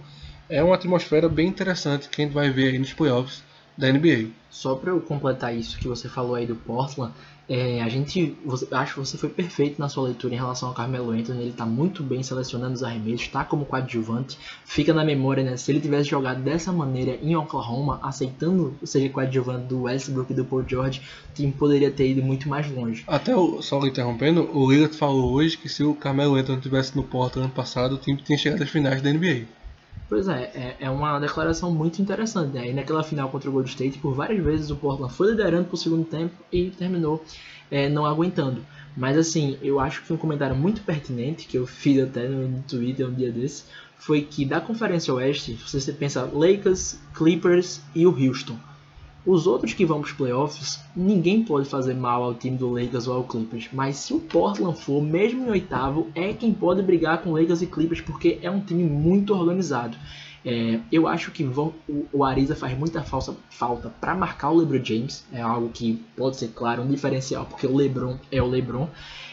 é 0.49 0.63
uma 0.63 0.75
atmosfera 0.75 1.29
bem 1.29 1.49
interessante 1.49 2.09
que 2.09 2.23
a 2.23 2.25
gente 2.25 2.33
vai 2.33 2.49
ver 2.49 2.69
aí 2.73 2.79
nos 2.79 2.95
playoffs 2.95 3.43
da 3.81 3.91
NBA. 3.91 4.29
Só 4.51 4.75
para 4.75 4.91
eu 4.91 5.01
completar 5.01 5.57
isso 5.57 5.79
que 5.79 5.89
você 5.89 6.09
falou 6.09 6.35
aí 6.35 6.47
do 6.47 6.55
Portland, 6.55 7.13
é, 7.53 7.83
a 7.83 7.89
gente, 7.89 8.37
você, 8.45 8.65
acho 8.71 8.95
que 8.95 9.01
você 9.01 9.19
foi 9.19 9.29
perfeito 9.29 9.81
na 9.81 9.89
sua 9.89 10.05
leitura 10.05 10.33
em 10.33 10.37
relação 10.37 10.69
ao 10.69 10.75
Carmelo 10.75 11.11
Anthony. 11.11 11.41
Ele 11.41 11.51
está 11.51 11.67
muito 11.67 12.01
bem 12.01 12.23
selecionando 12.23 12.75
os 12.75 12.85
arremessos, 12.85 13.23
está 13.23 13.45
como 13.45 13.65
coadjuvante. 13.65 14.39
Fica 14.65 14.95
na 14.95 15.05
memória, 15.05 15.43
né? 15.43 15.57
Se 15.57 15.73
ele 15.73 15.81
tivesse 15.81 16.09
jogado 16.09 16.41
dessa 16.43 16.71
maneira 16.73 17.19
em 17.21 17.35
Oklahoma, 17.35 17.99
aceitando 18.05 18.77
ser 18.85 19.09
coadjuvante 19.09 19.67
do 19.67 19.83
Westbrook 19.83 20.33
e 20.33 20.37
do 20.37 20.45
Paul 20.45 20.65
George, 20.65 21.03
o 21.31 21.35
time 21.35 21.51
poderia 21.51 21.91
ter 21.91 22.11
ido 22.11 22.23
muito 22.23 22.49
mais 22.49 22.71
longe. 22.71 23.03
Até 23.09 23.35
o, 23.35 23.61
só 23.61 23.85
interrompendo, 23.85 24.49
o 24.57 24.71
Lillard 24.71 24.97
falou 24.97 25.33
hoje 25.33 25.59
que 25.59 25.69
se 25.69 25.83
o 25.83 25.93
Carmelo 25.93 26.37
Anthony 26.37 26.61
tivesse 26.61 26.95
no 26.95 27.03
Portland 27.03 27.47
ano 27.47 27.55
passado, 27.55 27.97
o 27.97 27.99
time 27.99 28.23
tinha 28.23 28.39
chegado 28.39 28.63
às 28.63 28.71
finais 28.71 29.03
da 29.03 29.13
NBA. 29.13 29.60
Pois 30.09 30.27
é, 30.27 30.51
é, 30.55 30.77
é, 30.81 30.91
uma 30.91 31.21
declaração 31.21 31.73
muito 31.73 32.03
interessante. 32.03 32.53
Né? 32.53 32.71
E 32.71 32.73
naquela 32.73 33.05
final 33.05 33.29
contra 33.29 33.49
o 33.49 33.53
Gold 33.53 33.69
State, 33.69 33.99
por 33.99 34.13
várias 34.13 34.45
vezes 34.45 34.71
o 34.71 34.77
Portland 34.77 35.15
foi 35.15 35.31
liderando 35.31 35.67
para 35.67 35.75
o 35.75 35.79
segundo 35.79 36.05
tempo 36.05 36.35
e 36.51 36.71
terminou 36.71 37.25
é, 37.71 37.89
não 37.89 38.05
aguentando. 38.05 38.65
Mas 38.97 39.17
assim, 39.17 39.57
eu 39.63 39.79
acho 39.79 40.03
que 40.03 40.13
um 40.13 40.17
comentário 40.17 40.57
muito 40.57 40.83
pertinente, 40.83 41.47
que 41.47 41.57
eu 41.57 41.65
fiz 41.67 42.03
até 42.03 42.27
no 42.27 42.61
Twitter 42.63 43.07
um 43.07 43.15
dia 43.15 43.31
desse, 43.31 43.65
foi 43.97 44.23
que 44.23 44.45
da 44.45 44.61
Conferência 44.61 45.15
Oeste, 45.15 45.55
você 45.55 45.93
pensa 45.93 46.29
Lakers, 46.33 46.99
Clippers 47.15 47.81
e 47.95 48.05
o 48.07 48.11
Houston. 48.11 48.59
Os 49.25 49.47
outros 49.47 49.75
que 49.75 49.85
vão 49.85 50.01
para 50.01 50.09
os 50.09 50.13
playoffs, 50.13 50.81
ninguém 50.97 51.45
pode 51.45 51.69
fazer 51.69 51.95
mal 51.95 52.23
ao 52.23 52.35
time 52.35 52.57
do 52.57 52.71
Lakers 52.71 53.07
ou 53.07 53.17
ao 53.17 53.25
Clippers. 53.25 53.69
Mas 53.73 53.97
se 53.97 54.15
o 54.15 54.21
Portland 54.21 54.81
for, 54.81 55.03
mesmo 55.03 55.45
em 55.45 55.51
oitavo, 55.51 56.09
é 56.15 56.33
quem 56.33 56.53
pode 56.53 56.83
brigar 56.83 57.23
com 57.23 57.33
Lakers 57.33 57.61
e 57.63 57.67
Clippers, 57.67 58.01
porque 58.01 58.39
é 58.43 58.51
um 58.51 58.61
time 58.61 58.85
muito 58.85 59.35
organizado. 59.35 59.97
É, 60.43 60.81
eu 60.91 61.07
acho 61.07 61.31
que 61.31 61.45
vão, 61.45 61.75
o, 61.87 62.07
o 62.13 62.25
Ariza 62.25 62.57
faz 62.57 62.77
muita 62.79 63.03
falsa, 63.03 63.37
falta 63.51 63.93
para 64.01 64.15
marcar 64.15 64.51
o 64.51 64.57
LeBron 64.57 64.83
James. 64.83 65.25
É 65.33 65.43
algo 65.43 65.69
que 65.69 66.03
pode 66.17 66.37
ser, 66.37 66.49
claro, 66.49 66.83
um 66.83 66.89
diferencial, 66.89 67.45
porque 67.45 67.67
o 67.67 67.77
LeBron 67.77 68.17
é 68.33 68.41
o 68.41 68.47
LeBron. 68.47 68.89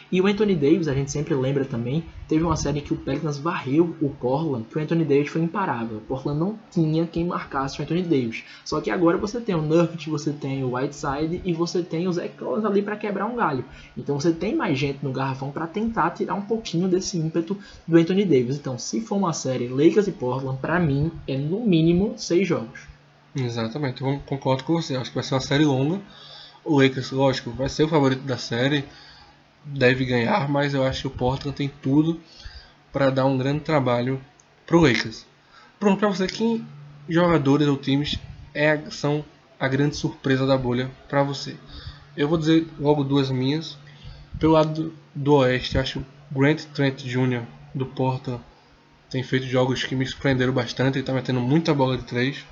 E 0.10 0.22
o 0.22 0.28
Anthony 0.28 0.56
Davis, 0.56 0.88
a 0.88 0.94
gente 0.94 1.12
sempre 1.12 1.34
lembra 1.34 1.66
também, 1.66 2.04
teve 2.30 2.44
uma 2.44 2.56
série 2.56 2.80
que 2.80 2.94
o 2.94 2.98
Pelicans 2.98 3.38
varreu 3.38 3.96
o 4.02 4.10
Portland, 4.10 4.66
que 4.70 4.78
o 4.78 4.82
Anthony 4.82 5.04
Davis 5.04 5.30
foi 5.30 5.42
imparável. 5.42 5.98
O 5.98 6.02
Portland 6.02 6.40
não 6.40 6.58
tinha 6.72 7.06
quem 7.06 7.26
marcasse 7.26 7.80
o 7.80 7.84
Anthony 7.84 8.04
Davis. 8.04 8.44
Só 8.64 8.80
que 8.80 8.90
agora 8.90 9.18
você 9.18 9.42
tem 9.42 9.54
o 9.54 9.62
Nurkic, 9.62 10.10
você 10.10 10.32
tem 10.32 10.64
o 10.64 10.76
Whiteside 10.76 11.42
e 11.44 11.54
você 11.54 11.84
tem 11.84 12.08
o 12.08 12.14
Zach 12.14 12.30
Collins 12.38 12.64
ali 12.64 12.82
para 12.82 12.96
quebrar 12.96 13.26
um 13.26 13.36
galho. 13.36 13.66
Então 13.98 14.18
você 14.18 14.32
tem 14.32 14.56
mais 14.56 14.80
gente 14.80 15.00
no 15.04 15.12
garrafão 15.12 15.52
para 15.52 15.68
tentar 15.68 16.12
tirar 16.12 16.36
um 16.36 16.42
pouquinho 16.42 16.88
desse 16.88 17.18
ímpeto 17.18 17.58
do 17.86 17.98
Anthony 17.98 18.24
Davis. 18.24 18.56
Então, 18.56 18.78
se 18.78 19.02
for 19.02 19.18
uma 19.18 19.34
série 19.34 19.68
Lakers 19.68 20.08
e 20.08 20.12
Portland, 20.14 20.58
para 20.62 20.80
mim 20.80 21.12
é 21.28 21.38
no 21.38 21.66
mínimo 21.66 22.14
seis 22.18 22.48
jogos. 22.48 22.80
Exatamente, 23.36 24.02
eu 24.02 24.20
concordo 24.26 24.64
com 24.64 24.74
você. 24.74 24.96
Acho 24.96 25.10
que 25.10 25.16
vai 25.16 25.24
ser 25.24 25.36
uma 25.36 25.42
série 25.42 25.66
longa. 25.66 26.00
O 26.64 26.82
Lakers, 26.82 27.12
lógico, 27.12 27.52
vai 27.52 27.70
ser 27.70 27.84
o 27.84 27.88
favorito 27.88 28.24
da 28.24 28.38
série 28.38 28.84
deve 29.68 30.06
ganhar, 30.06 30.50
mas 30.50 30.74
eu 30.74 30.84
acho 30.84 31.02
que 31.02 31.08
o 31.08 31.12
Portland 31.12 31.56
tem 31.56 31.72
tudo 31.82 32.20
para 32.92 33.10
dar 33.10 33.26
um 33.26 33.38
grande 33.38 33.62
trabalho 33.62 34.22
pro 34.66 34.80
Lakers. 34.80 35.26
Pronto, 35.80 36.00
para 36.00 36.10
você, 36.10 36.28
quem 36.28 36.66
jogadores 37.08 37.68
ou 37.68 37.78
times 37.78 38.18
é, 38.54 38.80
são 38.90 39.24
a 39.60 39.68
grande 39.68 39.96
surpresa 39.96 40.46
da 40.46 40.58
bolha 40.58 40.90
para 41.08 41.24
você? 41.24 41.56
Eu 42.16 42.28
vou 42.28 42.38
dizer 42.38 42.68
logo 42.80 43.04
duas 43.04 43.30
minhas. 43.30 43.78
Pelo 44.40 44.54
lado 44.54 44.94
do 45.14 45.34
Oeste, 45.36 45.78
acho 45.78 46.00
que 46.00 46.06
o 46.36 46.40
Grant 46.40 46.64
Trent 46.74 47.04
Jr. 47.04 47.44
do 47.74 47.86
Portland 47.86 48.42
tem 49.10 49.24
feito 49.24 49.46
jogos 49.46 49.84
que 49.84 49.96
me 49.96 50.06
surpreenderam 50.06 50.54
bastante, 50.54 50.96
ele 50.96 51.00
está 51.02 51.14
metendo 51.14 51.40
muita 51.40 51.74
bola 51.74 51.98
de 51.98 52.04
três. 52.04 52.46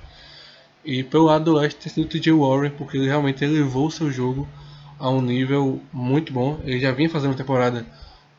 E 0.84 1.02
pelo 1.02 1.24
lado 1.24 1.46
do 1.46 1.52
Leste 1.54 1.78
tem 1.78 1.92
sido 1.92 2.04
o 2.04 2.08
TJ 2.08 2.32
Warren, 2.32 2.70
porque 2.70 2.96
ele 2.96 3.06
realmente 3.06 3.44
elevou 3.44 3.88
o 3.88 3.90
seu 3.90 4.10
jogo 4.10 4.48
a 4.98 5.10
um 5.10 5.20
nível 5.20 5.80
muito 5.92 6.32
bom. 6.32 6.60
Ele 6.64 6.80
já 6.80 6.92
vinha 6.92 7.08
fazendo 7.08 7.30
uma 7.30 7.36
temporada 7.36 7.86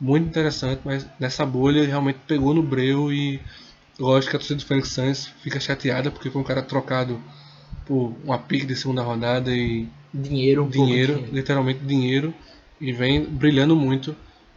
muito 0.00 0.28
interessante, 0.28 0.80
mas 0.84 1.06
nessa 1.18 1.44
bolha 1.44 1.78
ele 1.78 1.88
realmente 1.88 2.18
pegou 2.26 2.54
no 2.54 2.62
breu 2.62 3.12
e 3.12 3.40
lógico 3.98 4.30
que 4.30 4.36
a 4.36 4.38
torcida 4.38 4.60
do 4.60 4.66
Phoenix 4.66 4.88
Suns 4.90 5.26
fica 5.42 5.58
chateada 5.58 6.10
porque 6.10 6.30
foi 6.30 6.40
um 6.40 6.44
cara 6.44 6.62
trocado 6.62 7.20
por 7.84 8.14
uma 8.24 8.38
pique 8.38 8.66
de 8.66 8.76
segunda 8.76 9.02
rodada 9.02 9.50
e 9.50 9.88
dinheiro, 10.12 10.64
um 10.64 10.68
dinheiro, 10.68 11.24
literalmente 11.32 11.80
dinheiro 11.80 12.32
e 12.80 12.92
vem 12.92 13.24
brilhando 13.24 13.74
muito 13.74 14.14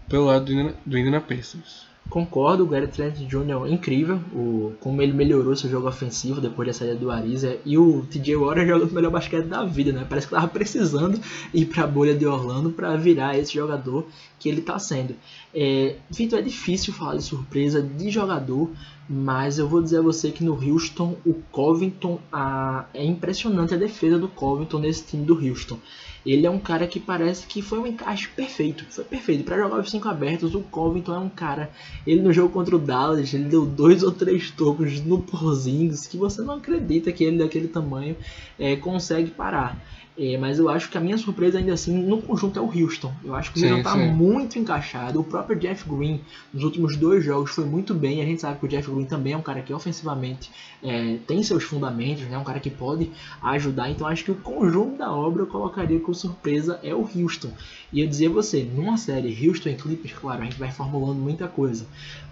pelo 0.07 0.25
lado 0.25 0.45
do 0.85 0.97
Indiana 0.97 1.21
Pacers. 1.21 1.90
Concordo, 2.11 2.65
o 2.65 2.67
Gary 2.67 2.87
Trent 2.87 3.19
Jr. 3.19 3.65
é 3.65 3.69
incrível, 3.71 4.19
o, 4.33 4.73
como 4.81 5.01
ele 5.01 5.13
melhorou 5.13 5.55
seu 5.55 5.69
jogo 5.69 5.87
ofensivo 5.87 6.41
depois 6.41 6.67
da 6.67 6.73
saída 6.73 6.93
do 6.93 7.09
Ariza. 7.09 7.57
E 7.65 7.77
o 7.77 8.05
TJ 8.05 8.35
Warren 8.35 8.67
joga 8.67 8.83
o 8.83 8.93
melhor 8.93 9.11
basquete 9.11 9.45
da 9.45 9.63
vida, 9.63 9.93
né? 9.93 10.05
Parece 10.07 10.27
que 10.27 10.33
tava 10.33 10.49
precisando 10.49 11.17
ir 11.53 11.67
para 11.67 11.85
a 11.85 11.87
bolha 11.87 12.13
de 12.13 12.25
Orlando 12.25 12.69
para 12.69 12.97
virar 12.97 13.37
esse 13.37 13.53
jogador 13.53 14.05
que 14.37 14.49
ele 14.49 14.59
está 14.59 14.77
sendo. 14.77 15.15
É, 15.55 15.95
Vitor, 16.09 16.39
é 16.39 16.41
difícil 16.41 16.91
falar 16.91 17.15
de 17.15 17.23
surpresa 17.23 17.81
de 17.81 18.09
jogador, 18.09 18.69
mas 19.13 19.59
eu 19.59 19.67
vou 19.67 19.81
dizer 19.81 19.97
a 19.97 20.01
você 20.01 20.31
que 20.31 20.41
no 20.41 20.53
Houston, 20.53 21.17
o 21.25 21.33
Covington, 21.51 22.17
a, 22.31 22.85
é 22.93 23.03
impressionante 23.03 23.73
a 23.73 23.77
defesa 23.77 24.17
do 24.17 24.29
Covington 24.29 24.79
nesse 24.79 25.03
time 25.03 25.25
do 25.25 25.33
Houston. 25.35 25.77
Ele 26.25 26.45
é 26.45 26.49
um 26.49 26.59
cara 26.59 26.87
que 26.87 26.97
parece 26.97 27.45
que 27.45 27.61
foi 27.61 27.79
um 27.79 27.85
encaixe 27.85 28.29
perfeito. 28.29 28.85
Foi 28.89 29.03
perfeito. 29.03 29.43
Para 29.43 29.57
jogar 29.57 29.81
os 29.81 29.91
cinco 29.91 30.07
abertos, 30.07 30.55
o 30.55 30.61
Covington 30.61 31.13
é 31.13 31.19
um 31.19 31.27
cara. 31.27 31.71
Ele 32.07 32.21
no 32.21 32.31
jogo 32.31 32.53
contra 32.53 32.73
o 32.73 32.79
Dallas, 32.79 33.33
ele 33.33 33.45
deu 33.45 33.65
dois 33.65 34.01
ou 34.03 34.13
três 34.13 34.49
tocos 34.49 35.01
no 35.01 35.21
Porzingis 35.21 36.07
que 36.07 36.15
você 36.15 36.41
não 36.41 36.55
acredita 36.55 37.11
que 37.11 37.25
ele 37.25 37.37
daquele 37.37 37.67
tamanho 37.67 38.15
é, 38.57 38.77
consegue 38.77 39.31
parar. 39.31 39.77
É, 40.17 40.37
mas 40.37 40.59
eu 40.59 40.67
acho 40.67 40.89
que 40.89 40.97
a 40.97 41.01
minha 41.01 41.17
surpresa 41.17 41.57
ainda 41.57 41.73
assim 41.73 41.97
no 41.97 42.21
conjunto 42.21 42.59
é 42.59 42.61
o 42.61 42.65
Houston. 42.65 43.13
Eu 43.23 43.33
acho 43.33 43.51
que 43.51 43.59
o 43.59 43.63
Houston 43.63 43.77
está 43.77 43.95
muito 43.95 44.59
encaixado. 44.59 45.19
O 45.19 45.23
próprio 45.23 45.57
Jeff 45.57 45.87
Green 45.89 46.19
nos 46.53 46.63
últimos 46.63 46.97
dois 46.97 47.23
jogos 47.23 47.51
foi 47.51 47.63
muito 47.63 47.93
bem. 47.93 48.21
A 48.21 48.25
gente 48.25 48.41
sabe 48.41 48.59
que 48.59 48.65
o 48.65 48.67
Jeff 48.67 48.91
Green 48.91 49.05
também 49.05 49.33
é 49.33 49.37
um 49.37 49.41
cara 49.41 49.61
que 49.61 49.73
ofensivamente 49.73 50.51
é, 50.83 51.17
tem 51.25 51.41
seus 51.43 51.63
fundamentos, 51.63 52.23
né? 52.25 52.37
um 52.37 52.43
cara 52.43 52.59
que 52.59 52.69
pode 52.69 53.09
ajudar. 53.41 53.89
Então 53.89 54.05
acho 54.05 54.25
que 54.25 54.31
o 54.31 54.35
conjunto 54.35 54.97
da 54.97 55.11
obra 55.11 55.43
eu 55.43 55.47
colocaria 55.47 55.99
com 55.99 56.13
surpresa 56.13 56.79
é 56.83 56.93
o 56.93 57.07
Houston. 57.15 57.51
E 57.93 58.01
eu 58.01 58.07
dizer 58.07 58.27
a 58.27 58.31
você, 58.31 58.63
numa 58.63 58.97
série 58.97 59.47
Houston 59.47 59.69
e 59.69 59.75
Clippers, 59.75 60.13
claro, 60.13 60.41
a 60.41 60.43
gente 60.43 60.59
vai 60.59 60.71
formulando 60.71 61.19
muita 61.19 61.47
coisa. 61.47 61.85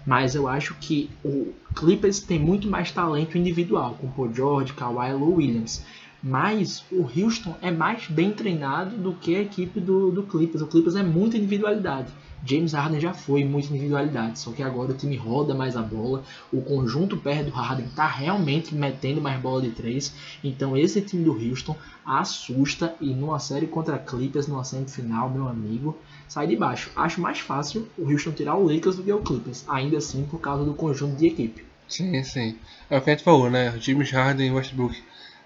Mas 0.06 0.34
eu 0.34 0.46
acho 0.46 0.74
que 0.74 1.10
o 1.24 1.52
Clippers 1.74 2.20
tem 2.20 2.38
muito 2.38 2.68
mais 2.68 2.90
talento 2.90 3.38
individual, 3.38 3.96
com 4.00 4.08
Paul 4.08 4.34
George, 4.34 4.72
Kawhi 4.74 5.12
Lou 5.12 5.36
Williams. 5.36 5.82
Mas 6.22 6.84
o 6.92 7.02
Houston 7.02 7.56
é 7.62 7.70
mais 7.70 8.06
bem 8.06 8.32
treinado 8.32 8.96
do 8.96 9.12
que 9.14 9.34
a 9.34 9.40
equipe 9.40 9.80
do, 9.80 10.10
do 10.10 10.22
Clippers. 10.22 10.62
O 10.62 10.66
Clippers 10.66 10.96
é 10.96 11.02
muita 11.02 11.36
individualidade. 11.36 12.12
James 12.44 12.72
Harden 12.72 13.00
já 13.00 13.12
foi 13.12 13.44
muita 13.44 13.68
individualidade, 13.68 14.38
só 14.38 14.50
que 14.50 14.62
agora 14.62 14.92
o 14.92 14.96
time 14.96 15.14
roda 15.16 15.54
mais 15.54 15.76
a 15.76 15.82
bola, 15.82 16.22
o 16.50 16.62
conjunto 16.62 17.16
perto 17.16 17.46
do 17.46 17.50
Harden 17.50 17.84
está 17.84 18.06
realmente 18.06 18.74
metendo 18.74 19.20
mais 19.20 19.38
bola 19.40 19.60
de 19.60 19.70
três, 19.70 20.14
então 20.42 20.76
esse 20.76 21.02
time 21.02 21.22
do 21.22 21.32
Houston 21.32 21.76
assusta 22.04 22.94
e 23.00 23.12
numa 23.12 23.38
série 23.38 23.66
contra 23.66 23.98
Clippers, 23.98 24.46
numa 24.46 24.64
semifinal, 24.64 25.28
meu 25.28 25.48
amigo, 25.48 25.96
sai 26.26 26.46
de 26.46 26.56
baixo. 26.56 26.90
Acho 26.96 27.20
mais 27.20 27.40
fácil 27.40 27.86
o 27.98 28.10
Houston 28.10 28.32
tirar 28.32 28.56
o 28.56 28.64
Lakers 28.64 28.96
do 28.96 29.02
que 29.02 29.12
o 29.12 29.20
Clippers, 29.20 29.64
ainda 29.68 29.98
assim 29.98 30.24
por 30.24 30.40
causa 30.40 30.64
do 30.64 30.72
conjunto 30.72 31.16
de 31.16 31.26
equipe. 31.26 31.64
Sim, 31.86 32.22
sim. 32.22 32.56
É 32.88 32.96
o 32.96 33.02
que 33.02 33.10
a 33.10 33.12
gente 33.12 33.24
falou, 33.24 33.50
né? 33.50 33.76
James 33.80 34.10
Harden 34.12 34.48
e 34.48 34.52
Westbrook 34.52 34.96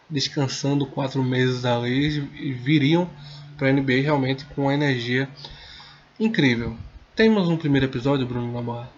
descansando 0.09 0.87
quatro 0.87 1.23
meses 1.23 1.65
ali 1.65 2.29
e 2.39 2.53
viriam 2.53 3.09
para 3.57 3.69
a 3.69 3.73
NBA 3.73 4.03
realmente 4.03 4.45
com 4.47 4.63
uma 4.63 4.75
energia 4.75 5.29
incrível. 6.19 6.77
Temos 7.15 7.49
um 7.49 7.57
primeiro 7.57 7.87
episódio, 7.87 8.27
Bruno 8.27 8.53
Navarro? 8.53 8.89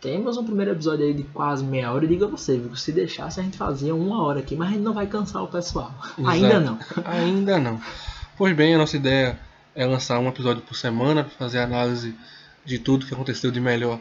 Temos 0.00 0.38
um 0.38 0.44
primeiro 0.44 0.70
episódio 0.70 1.04
aí 1.04 1.12
de 1.12 1.24
quase 1.24 1.62
meia 1.62 1.92
hora. 1.92 2.06
E 2.06 2.08
diga 2.08 2.26
você, 2.26 2.56
viu? 2.56 2.74
Se 2.74 2.90
deixasse, 2.90 3.38
a 3.38 3.42
gente 3.42 3.58
fazia 3.58 3.94
uma 3.94 4.22
hora 4.22 4.40
aqui, 4.40 4.56
mas 4.56 4.68
a 4.68 4.72
gente 4.72 4.82
não 4.82 4.94
vai 4.94 5.06
cansar 5.06 5.42
o 5.42 5.48
pessoal. 5.48 5.94
Exato. 6.18 6.30
Ainda 6.30 6.60
não. 6.60 6.78
Ainda 7.04 7.58
não. 7.58 7.80
Pois 8.38 8.56
bem, 8.56 8.74
a 8.74 8.78
nossa 8.78 8.96
ideia 8.96 9.38
é 9.74 9.84
lançar 9.84 10.18
um 10.18 10.28
episódio 10.28 10.62
por 10.62 10.74
semana 10.74 11.24
para 11.24 11.34
fazer 11.34 11.58
análise 11.58 12.14
de 12.64 12.78
tudo 12.78 13.04
que 13.04 13.12
aconteceu 13.12 13.50
de 13.50 13.60
melhor 13.60 14.00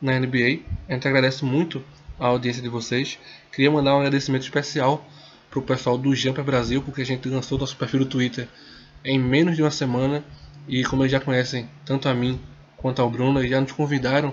na 0.00 0.18
NBA. 0.20 0.60
A 0.86 0.92
gente 0.92 1.08
agradece 1.08 1.42
muito 1.42 1.82
a 2.18 2.26
audiência 2.26 2.62
de 2.62 2.68
vocês. 2.68 3.18
Queria 3.50 3.70
mandar 3.70 3.94
um 3.94 4.00
agradecimento 4.00 4.42
especial 4.42 5.02
para 5.50 5.58
o 5.58 5.62
pessoal 5.62 5.98
do 5.98 6.14
Jumper 6.14 6.44
Brasil, 6.44 6.80
porque 6.80 7.02
a 7.02 7.06
gente 7.06 7.28
lançou 7.28 7.58
nosso 7.58 7.76
perfil 7.76 8.00
do 8.00 8.06
Twitter 8.06 8.48
em 9.04 9.18
menos 9.18 9.56
de 9.56 9.62
uma 9.62 9.70
semana 9.70 10.24
e 10.68 10.84
como 10.84 11.02
eles 11.02 11.10
já 11.10 11.18
conhecem 11.18 11.68
tanto 11.84 12.08
a 12.08 12.14
mim 12.14 12.40
quanto 12.76 13.02
ao 13.02 13.10
Bruno, 13.10 13.40
eles 13.40 13.50
já 13.50 13.60
nos 13.60 13.72
convidaram 13.72 14.32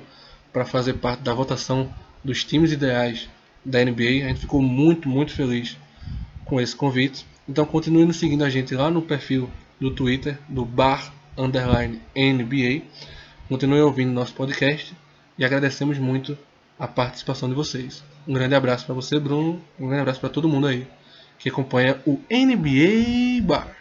para 0.54 0.64
fazer 0.64 0.94
parte 0.94 1.24
da 1.24 1.34
votação 1.34 1.92
dos 2.24 2.44
times 2.44 2.72
ideais 2.72 3.28
da 3.66 3.84
NBA. 3.84 4.26
A 4.26 4.28
gente 4.28 4.42
ficou 4.42 4.62
muito, 4.62 5.10
muito 5.10 5.34
feliz 5.34 5.76
com 6.46 6.62
esse 6.62 6.76
convite. 6.76 7.26
Então 7.50 7.66
continue 7.66 8.06
nos 8.06 8.18
seguindo 8.18 8.44
a 8.44 8.50
gente 8.50 8.76
lá 8.76 8.92
no 8.92 9.02
perfil 9.02 9.50
do 9.80 9.90
Twitter 9.90 10.38
do 10.48 10.64
bar 10.64 11.12
underline 11.36 12.00
NBA. 12.16 12.84
Continue 13.50 13.82
ouvindo 13.82 14.12
nosso 14.12 14.34
podcast 14.34 14.94
e 15.38 15.44
agradecemos 15.44 15.98
muito 15.98 16.38
a 16.78 16.88
participação 16.88 17.50
de 17.50 17.56
vocês. 17.56 18.04
Um 18.28 18.34
grande 18.34 18.54
abraço 18.54 18.86
para 18.86 18.94
você, 18.94 19.20
Bruno. 19.20 19.62
Um 19.80 19.88
grande 19.88 20.02
abraço 20.02 20.20
para 20.20 20.30
todo 20.30 20.48
mundo 20.48 20.68
aí 20.68 20.88
que 21.38 21.50
acompanha 21.50 22.00
o 22.06 22.20
NBA 22.30 23.42
Bar. 23.44 23.77